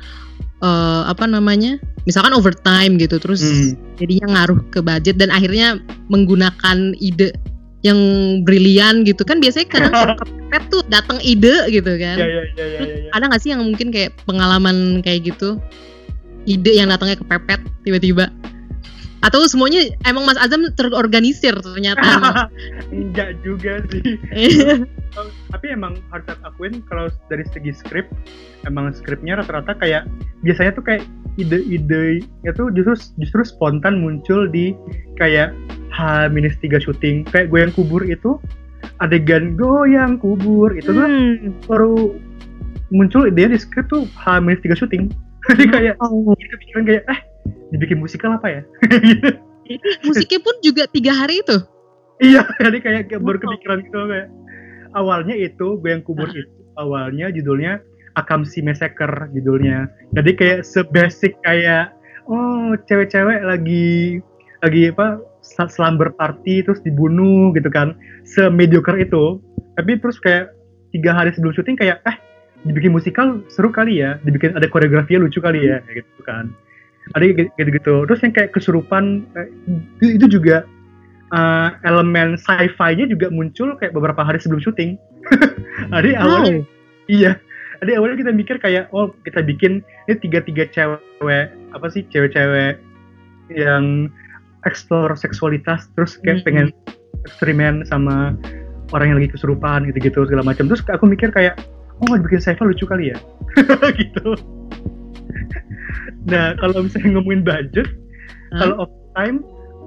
eh, 0.59 1.03
apa 1.07 1.23
namanya, 1.23 1.79
misalkan 2.03 2.35
overtime 2.35 2.99
gitu, 2.99 3.15
terus 3.15 3.39
Hmm. 3.39 3.79
jadinya 3.95 4.27
ngaruh 4.35 4.59
ke 4.71 4.83
budget 4.83 5.15
dan 5.15 5.31
akhirnya 5.31 5.79
menggunakan 6.11 6.95
ide 6.99 7.31
yang 7.85 7.99
brilian 8.43 9.07
gitu. 9.07 9.23
Kan 9.23 9.39
biasanya 9.39 9.67
kadang 9.71 9.93
kepepet 10.19 10.63
tuh 10.71 10.81
datang 10.87 11.17
ide 11.23 11.67
gitu 11.71 11.95
kan. 11.99 12.17
Ya 12.19 12.27
ya 12.27 12.43
ya, 12.55 12.65
ya. 12.65 13.09
ada 13.15 13.23
nggak 13.31 13.41
sih 13.41 13.51
yang 13.55 13.63
mungkin 13.63 13.89
kayak 13.93 14.15
pengalaman 14.27 14.99
kayak 15.05 15.33
gitu? 15.35 15.59
Ide 16.47 16.75
yang 16.75 16.89
datangnya 16.91 17.19
kepepet 17.19 17.61
tiba-tiba 17.83 18.31
atau 19.19 19.43
semuanya 19.45 19.83
emang 20.07 20.23
Mas 20.23 20.39
Azam 20.39 20.63
terorganisir 20.73 21.55
ternyata. 21.59 22.47
Enggak 22.95 23.35
juga 23.43 23.83
sih. 23.91 24.01
Oh, 25.17 25.27
tapi 25.49 25.73
emang 25.73 25.97
harus 26.13 26.25
aku 26.29 26.43
akuin 26.45 26.85
kalau 26.85 27.09
dari 27.27 27.43
segi 27.49 27.73
skrip 27.73 28.05
emang 28.63 28.93
skripnya 28.93 29.41
rata-rata 29.41 29.73
kayak 29.75 30.05
biasanya 30.45 30.71
tuh 30.71 30.85
kayak 30.85 31.03
ide-ide 31.35 32.21
itu 32.45 32.63
justru 32.75 32.93
justru 33.17 33.41
spontan 33.43 33.99
muncul 33.99 34.47
di 34.47 34.75
kayak 35.17 35.51
H 35.89 36.29
minus 36.29 36.55
tiga 36.61 36.77
syuting. 36.79 37.25
Kayak 37.27 37.49
gue 37.51 37.59
yang 37.59 37.73
kubur 37.73 38.01
itu 38.05 38.37
adegan 39.01 39.57
goyang 39.57 40.15
kubur. 40.15 40.71
Itu 40.77 40.93
tuh 40.93 41.07
Hmm. 41.09 41.51
baru 41.67 42.15
muncul 42.89 43.27
ide 43.27 43.51
di 43.51 43.57
skrip 43.59 43.89
tuh 43.89 44.05
H 44.15 44.39
minus 44.39 44.61
tiga 44.61 44.77
syuting. 44.77 45.09
Jadi 45.49 45.65
kayak 45.67 45.95
Oh, 45.99 46.35
kepikiran 46.37 46.83
kayak 46.85 47.03
eh 47.09 47.19
dibikin 47.73 47.99
musikal 48.01 48.35
apa 48.35 48.47
ya 48.49 48.61
musiknya 50.07 50.39
pun 50.41 50.55
juga 50.65 50.83
tiga 50.89 51.13
hari 51.13 51.41
itu 51.45 51.59
Iya, 52.19 52.43
jadi 52.59 52.83
kayak, 52.83 53.03
kayak 53.07 53.23
baru 53.23 53.39
kepikiran 53.39 53.79
gitu 53.87 53.95
kayak 54.11 54.27
awalnya 54.91 55.39
itu 55.39 55.79
gue 55.79 55.87
yang 55.87 56.03
kubur 56.03 56.27
itu 56.27 56.51
awalnya 56.75 57.31
judulnya 57.31 57.79
Akamsi 58.19 58.59
Massacre 58.59 59.31
judulnya. 59.31 59.87
Jadi 60.11 60.31
kayak 60.35 60.59
sebasic 60.67 61.39
kayak 61.47 61.95
oh 62.27 62.75
cewek-cewek 62.91 63.39
lagi 63.47 64.19
lagi 64.59 64.91
apa 64.91 65.23
sl- 65.39 65.71
slumber 65.71 66.11
party 66.11 66.67
terus 66.67 66.83
dibunuh 66.83 67.55
gitu 67.55 67.71
kan. 67.71 67.95
Semediocre 68.27 68.99
itu. 68.99 69.39
Tapi 69.79 69.95
terus 70.03 70.19
kayak 70.19 70.51
tiga 70.91 71.15
hari 71.15 71.31
sebelum 71.31 71.55
syuting 71.55 71.79
kayak 71.79 72.03
eh 72.03 72.17
dibikin 72.67 72.91
musikal 72.91 73.39
seru 73.47 73.71
kali 73.71 74.03
ya, 74.03 74.19
dibikin 74.27 74.51
ada 74.51 74.67
koreografinya 74.67 75.23
lucu 75.23 75.39
kali 75.39 75.63
ya 75.63 75.79
gitu 75.95 76.21
kan. 76.27 76.51
Ada 77.17 77.23
gitu-gitu. 77.57 78.05
Terus 78.05 78.19
yang 78.21 78.33
kayak 78.33 78.51
kesurupan 78.53 79.25
eh, 79.33 79.47
itu, 80.05 80.29
juga 80.29 80.65
uh, 81.33 81.73
elemen 81.85 82.37
sci-fi-nya 82.37 83.09
juga 83.09 83.33
muncul 83.33 83.73
kayak 83.81 83.93
beberapa 83.97 84.21
hari 84.21 84.37
sebelum 84.37 84.61
syuting. 84.61 84.97
Jadi 85.93 86.13
awalnya 86.17 86.65
iya. 87.09 87.31
Jadi 87.79 87.91
awalnya 87.95 88.17
kita 88.27 88.31
mikir 88.35 88.55
kayak 88.59 88.91
oh 88.91 89.15
kita 89.23 89.39
bikin 89.41 89.79
ini 90.11 90.15
tiga-tiga 90.19 90.67
cewek 90.69 91.47
apa 91.71 91.87
sih 91.87 92.03
cewek-cewek 92.11 92.75
yang 93.55 94.11
explore 94.67 95.15
seksualitas 95.15 95.87
terus 95.95 96.19
kayak 96.21 96.43
Mhm. 96.43 96.45
pengen 96.45 96.67
eksperimen 97.23 97.87
sama 97.87 98.35
orang 98.91 99.13
yang 99.13 99.17
lagi 99.21 99.31
kesurupan 99.31 99.87
gitu-gitu 99.89 100.27
segala 100.27 100.43
macam. 100.43 100.67
Terus 100.67 100.83
aku 100.91 101.07
mikir 101.07 101.31
kayak 101.31 101.55
oh 102.03 102.15
bikin 102.19 102.41
sci-fi 102.43 102.63
lucu 102.67 102.83
kali 102.85 103.15
ya. 103.15 103.17
gitu. 103.99 104.35
Nah, 106.29 106.53
kalau 106.61 106.85
misalnya 106.85 107.09
ngomongin 107.17 107.41
budget, 107.41 107.87
Hah? 108.53 108.59
kalau 108.61 108.75
overtime 108.85 109.37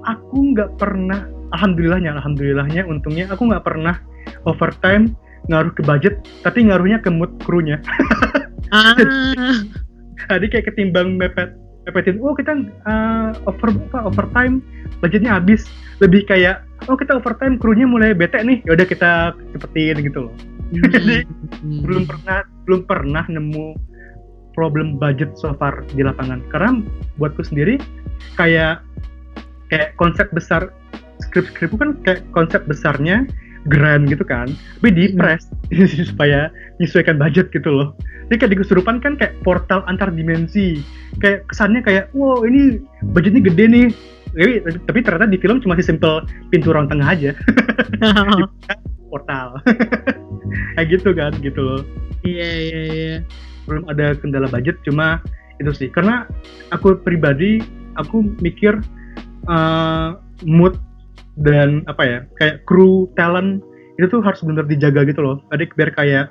aku 0.03 0.37
nggak 0.55 0.71
pernah 0.77 1.25
alhamdulillahnya 1.55 2.17
alhamdulillahnya 2.19 2.83
untungnya 2.83 3.29
aku 3.31 3.47
nggak 3.47 3.63
pernah 3.63 3.95
overtime 4.49 5.15
ngaruh 5.47 5.71
ke 5.75 5.83
budget 5.83 6.19
tapi 6.43 6.67
ngaruhnya 6.67 6.99
ke 6.99 7.11
mood 7.11 7.31
krunya 7.43 7.79
ah 8.71 8.95
jadi 10.31 10.45
kayak 10.49 10.65
ketimbang 10.73 11.15
mepet 11.15 11.55
mepetin 11.87 12.19
oh 12.23 12.35
kita 12.35 12.55
uh, 12.87 13.35
over 13.47 13.69
apa 13.91 13.99
overtime 14.07 14.63
budgetnya 15.03 15.35
habis 15.35 15.67
lebih 15.99 16.23
kayak 16.27 16.63
oh 16.87 16.95
kita 16.95 17.19
overtime 17.19 17.59
krunya 17.59 17.83
mulai 17.83 18.15
bete 18.15 18.39
nih 18.39 18.63
yaudah 18.63 18.87
kita 18.87 19.35
cepetin 19.55 19.99
gitu 20.03 20.27
loh 20.27 20.35
Jadi, 20.89 21.21
Hmm. 21.61 21.85
belum 21.85 22.03
pernah 22.09 22.43
belum 22.65 22.81
pernah 22.89 23.23
nemu 23.29 23.77
problem 24.53 24.97
budget 25.01 25.33
so 25.37 25.53
far 25.57 25.85
di 25.93 26.01
lapangan. 26.05 26.41
Karena 26.49 26.79
buatku 27.17 27.43
sendiri 27.45 27.77
kayak 28.39 28.81
kayak 29.73 29.97
konsep 29.97 30.29
besar 30.33 30.69
skrip-skrip 31.21 31.73
kan 31.77 31.97
kayak 32.05 32.21
konsep 32.33 32.65
besarnya 32.69 33.25
grand 33.71 34.11
gitu 34.11 34.27
kan 34.27 34.51
tapi 34.79 34.91
di 34.91 35.05
Hmm. 35.11 35.17
press 35.19 35.47
supaya 36.09 36.51
menyesuaikan 36.79 37.15
budget 37.17 37.49
gitu 37.55 37.69
loh. 37.71 37.87
Jadi 38.27 38.35
kayak 38.39 38.51
di 38.55 38.59
kesurupan 38.59 38.97
kan 39.03 39.13
kayak 39.19 39.39
portal 39.43 39.83
antar 39.87 40.11
dimensi. 40.11 40.79
Kayak 41.19 41.47
kesannya 41.51 41.83
kayak 41.83 42.09
wow 42.15 42.43
ini 42.43 42.81
budgetnya 43.15 43.43
gede 43.43 43.65
nih. 43.69 43.87
Tapi, 44.33 44.51
tapi 44.89 44.99
ternyata 45.05 45.29
di 45.29 45.37
film 45.37 45.61
cuma 45.61 45.77
simple 45.77 46.25
pintu 46.49 46.73
ruang 46.73 46.89
tengah 46.89 47.05
aja. 47.05 47.31
Portal. 49.13 49.61
Kayak 50.73 50.87
gitu 50.89 51.09
kan 51.13 51.31
gitu 51.37 51.61
loh. 51.61 51.81
Iya 52.25 52.49
iya 52.49 52.81
iya 52.89 53.15
belum 53.65 53.87
ada 53.91 54.17
kendala 54.17 54.47
budget 54.49 54.79
cuma 54.87 55.19
itu 55.61 55.71
sih. 55.73 55.89
Karena 55.91 56.27
aku 56.73 56.97
pribadi 56.99 57.61
aku 57.99 58.25
mikir 58.41 58.81
uh, 59.47 60.17
mood 60.43 60.77
dan 61.41 61.81
apa 61.89 62.03
ya 62.05 62.19
kayak 62.37 62.61
kru 62.69 63.09
talent 63.17 63.65
itu 63.97 64.09
tuh 64.09 64.21
harus 64.21 64.41
benar 64.41 64.65
dijaga 64.65 65.05
gitu 65.05 65.21
loh. 65.21 65.37
Ada 65.53 65.69
biar 65.73 65.91
kayak 65.93 66.25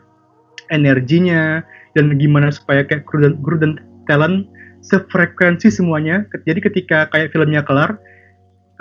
energinya 0.71 1.63
dan 1.95 2.17
gimana 2.17 2.49
supaya 2.51 2.83
kayak 2.83 3.05
kru 3.07 3.23
dan, 3.23 3.39
kru 3.43 3.57
dan 3.59 3.79
talent 4.11 4.51
sefrekuensi 4.83 5.71
semuanya. 5.71 6.27
Jadi 6.47 6.59
ketika 6.59 7.07
kayak 7.15 7.31
filmnya 7.31 7.63
kelar 7.63 7.99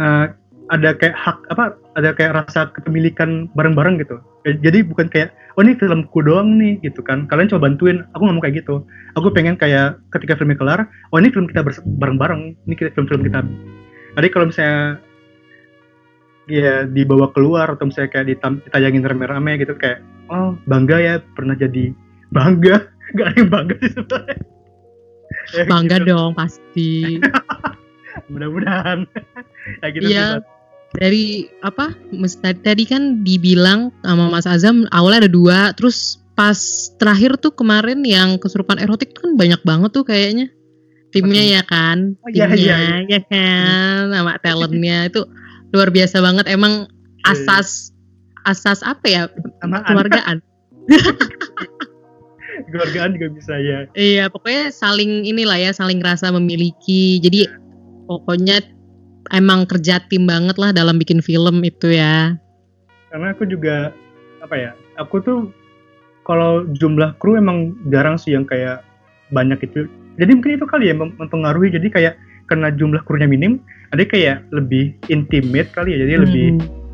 uh, 0.01 0.33
ada 0.71 0.95
kayak 0.95 1.13
hak 1.13 1.37
apa 1.51 1.75
ada 1.99 2.15
kayak 2.15 2.33
rasa 2.45 2.71
kepemilikan 2.71 3.51
bareng-bareng 3.53 3.99
gitu 3.99 4.17
jadi 4.45 4.81
bukan 4.81 5.07
kayak 5.11 5.33
oh 5.57 5.61
ini 5.61 5.77
filmku 5.77 6.19
doang 6.25 6.57
nih 6.57 6.81
gitu 6.81 7.01
kan. 7.05 7.29
Kalian 7.29 7.51
coba 7.51 7.69
bantuin. 7.69 8.03
Aku 8.17 8.25
nggak 8.25 8.35
mau 8.35 8.43
kayak 8.43 8.55
gitu. 8.65 8.75
Aku 9.19 9.27
pengen 9.29 9.59
kayak 9.59 9.99
ketika 10.15 10.39
filmnya 10.39 10.57
kelar 10.57 10.79
oh 11.13 11.17
ini 11.21 11.29
film 11.29 11.45
kita 11.45 11.61
bareng-bareng. 12.01 12.57
Ini 12.65 12.73
kita 12.73 12.89
film-film 12.97 13.21
kita. 13.27 13.39
Jadi 14.17 14.27
kalau 14.33 14.45
misalnya 14.49 14.99
ya 16.49 16.83
dibawa 16.89 17.29
keluar 17.31 17.69
atau 17.69 17.87
misalnya 17.87 18.11
kayak 18.11 18.27
ditayangin 18.33 19.05
rame-rame 19.05 19.61
gitu 19.61 19.77
kayak 19.77 20.03
oh 20.33 20.57
bangga 20.65 20.97
ya 20.97 21.13
pernah 21.37 21.53
jadi 21.53 21.93
bangga. 22.33 22.87
Gak 23.17 23.27
ada 23.27 23.37
yang 23.43 23.51
bangga 23.51 23.75
sih 23.83 23.91
sebenarnya. 23.91 24.37
Ya, 25.51 25.63
bangga 25.67 25.97
gitu. 25.99 26.07
dong 26.15 26.31
pasti. 26.35 26.91
Mudah-mudahan. 28.31 29.03
Ya 29.61 29.87
gitu 29.93 30.09
iya 30.09 30.41
dari 30.91 31.47
apa 31.63 31.95
tadi 32.41 32.83
kan 32.83 33.23
dibilang 33.23 33.95
sama 34.03 34.27
Mas 34.27 34.43
Azam 34.43 34.83
awalnya 34.91 35.27
ada 35.27 35.31
dua 35.31 35.59
terus 35.71 36.21
pas 36.35 36.57
terakhir 36.97 37.37
tuh 37.37 37.53
kemarin 37.53 38.01
yang 38.01 38.39
kesurupan 38.41 38.79
erotik 38.81 39.13
tuh 39.13 39.29
kan 39.29 39.31
banyak 39.37 39.61
banget 39.61 39.91
tuh 39.93 40.01
kayaknya. 40.01 40.49
Timnya 41.11 41.43
ya 41.43 41.61
kan? 41.67 42.15
Oh, 42.23 42.31
iya, 42.31 42.47
timnya 42.47 42.57
iya, 42.57 42.77
iya. 43.03 43.19
ya 43.19 43.21
kan? 43.27 44.15
Sama 44.15 44.33
talentnya. 44.39 45.11
Itu 45.11 45.27
luar 45.75 45.91
biasa 45.91 46.23
banget. 46.23 46.47
Emang 46.47 46.87
iya, 46.87 47.29
iya. 47.29 47.31
asas 47.35 47.91
asas 48.47 48.79
apa 48.81 49.05
ya? 49.05 49.23
Keluargaan 49.61 50.41
keluargaan 52.73 53.11
juga 53.19 53.27
bisa 53.37 53.53
ya. 53.59 53.79
Iya 53.93 54.25
pokoknya 54.31 54.73
saling 54.73 55.27
inilah 55.27 55.59
ya 55.59 55.71
saling 55.75 55.99
rasa 56.01 56.31
memiliki. 56.31 57.19
Jadi 57.21 57.45
pokoknya 58.07 58.63
emang 59.29 59.69
kerja 59.69 60.01
tim 60.09 60.25
banget 60.25 60.57
lah 60.57 60.73
dalam 60.73 60.97
bikin 60.97 61.21
film 61.21 61.61
itu 61.61 61.93
ya. 61.93 62.35
Karena 63.13 63.35
aku 63.35 63.45
juga 63.45 63.93
apa 64.41 64.55
ya 64.57 64.71
aku 64.97 65.21
tuh 65.21 65.39
kalau 66.25 66.65
jumlah 66.77 67.17
kru 67.21 67.37
emang 67.37 67.77
jarang 67.93 68.17
sih 68.17 68.33
yang 68.33 68.45
kayak 68.45 68.81
banyak 69.29 69.61
itu. 69.65 69.85
Jadi 70.19 70.31
mungkin 70.37 70.57
itu 70.59 70.65
kali 70.67 70.91
ya 70.91 70.95
mempengaruhi. 70.97 71.73
Jadi 71.73 71.87
kayak 71.89 72.13
karena 72.45 72.67
jumlah 72.73 73.01
krunya 73.07 73.25
minim 73.29 73.63
ada 73.95 74.03
kayak 74.03 74.43
lebih 74.53 74.93
intimate 75.09 75.71
kali 75.73 75.97
ya. 75.97 75.97
Jadi 76.05 76.13
hmm. 76.13 76.23
lebih 76.25 76.45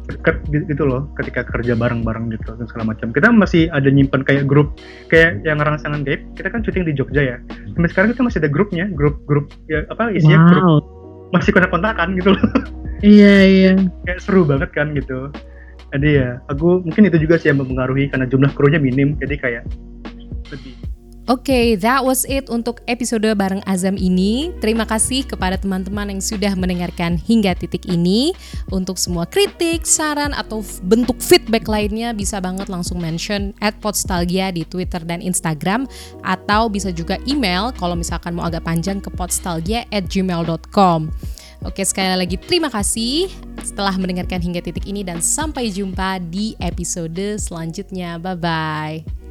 dekat 0.07 0.39
gitu 0.47 0.87
loh 0.87 1.11
ketika 1.19 1.43
kerja 1.43 1.75
bareng-bareng 1.75 2.31
gitu 2.31 2.55
dan 2.55 2.65
segala 2.71 2.95
macam. 2.95 3.11
Kita 3.11 3.27
masih 3.29 3.67
ada 3.75 3.91
nyimpan 3.91 4.23
kayak 4.23 4.47
grup 4.47 4.79
kayak 5.11 5.43
yang 5.43 5.59
rangsangan 5.59 6.07
gaib 6.07 6.23
kita 6.39 6.47
kan 6.47 6.63
syuting 6.63 6.87
di 6.87 6.95
Jogja 6.95 7.21
ya. 7.35 7.37
Sampai 7.75 7.89
sekarang 7.91 8.09
kita 8.15 8.23
masih 8.23 8.39
ada 8.39 8.49
grupnya 8.49 8.85
grup-grup 8.87 9.51
ya 9.67 9.83
apa 9.91 10.15
isinya 10.15 10.39
wow. 10.39 10.47
grup 10.47 10.96
masih 11.33 11.51
kontak-kontakan 11.51 12.15
gitu 12.17 12.33
loh. 12.35 12.43
Iya 12.97 13.35
iya. 13.45 13.71
Kayak 14.09 14.25
seru 14.25 14.41
banget 14.41 14.73
kan 14.73 14.89
gitu. 14.97 15.29
Jadi 15.93 16.17
ya 16.17 16.41
aku 16.49 16.81
mungkin 16.81 17.05
itu 17.05 17.21
juga 17.21 17.37
sih 17.37 17.53
yang 17.53 17.61
mempengaruhi 17.61 18.09
karena 18.09 18.25
jumlah 18.25 18.49
krunya 18.57 18.81
minim. 18.81 19.13
Jadi 19.21 19.37
kayak 19.37 19.69
lebih 20.49 20.73
Oke, 21.27 21.51
okay, 21.51 21.67
that 21.75 22.07
was 22.07 22.23
it 22.23 22.47
untuk 22.47 22.79
episode 22.87 23.27
bareng 23.35 23.59
Azam 23.67 23.99
ini. 23.99 24.55
Terima 24.63 24.87
kasih 24.87 25.27
kepada 25.27 25.59
teman-teman 25.59 26.07
yang 26.07 26.23
sudah 26.23 26.55
mendengarkan 26.55 27.19
hingga 27.19 27.51
titik 27.51 27.83
ini. 27.83 28.31
Untuk 28.71 28.95
semua 28.95 29.27
kritik, 29.27 29.83
saran, 29.83 30.31
atau 30.31 30.63
bentuk 30.87 31.19
feedback 31.19 31.67
lainnya 31.67 32.15
bisa 32.15 32.39
banget 32.39 32.71
langsung 32.71 33.03
mention 33.03 33.51
at 33.59 33.75
podstalgia 33.83 34.55
di 34.55 34.63
Twitter 34.63 35.03
dan 35.03 35.19
Instagram. 35.19 35.83
Atau 36.23 36.71
bisa 36.71 36.95
juga 36.95 37.19
email 37.27 37.75
kalau 37.75 37.99
misalkan 37.99 38.31
mau 38.31 38.47
agak 38.47 38.63
panjang 38.63 39.03
ke 39.03 39.11
podstalgia 39.11 39.83
at 39.91 40.07
gmail.com. 40.07 41.11
Oke, 41.67 41.83
sekali 41.83 42.15
lagi 42.15 42.39
terima 42.39 42.71
kasih 42.71 43.27
setelah 43.67 43.91
mendengarkan 43.99 44.39
hingga 44.39 44.63
titik 44.63 44.87
ini 44.87 45.03
dan 45.03 45.19
sampai 45.19 45.75
jumpa 45.75 46.23
di 46.23 46.55
episode 46.63 47.35
selanjutnya. 47.35 48.15
Bye-bye. 48.15 49.26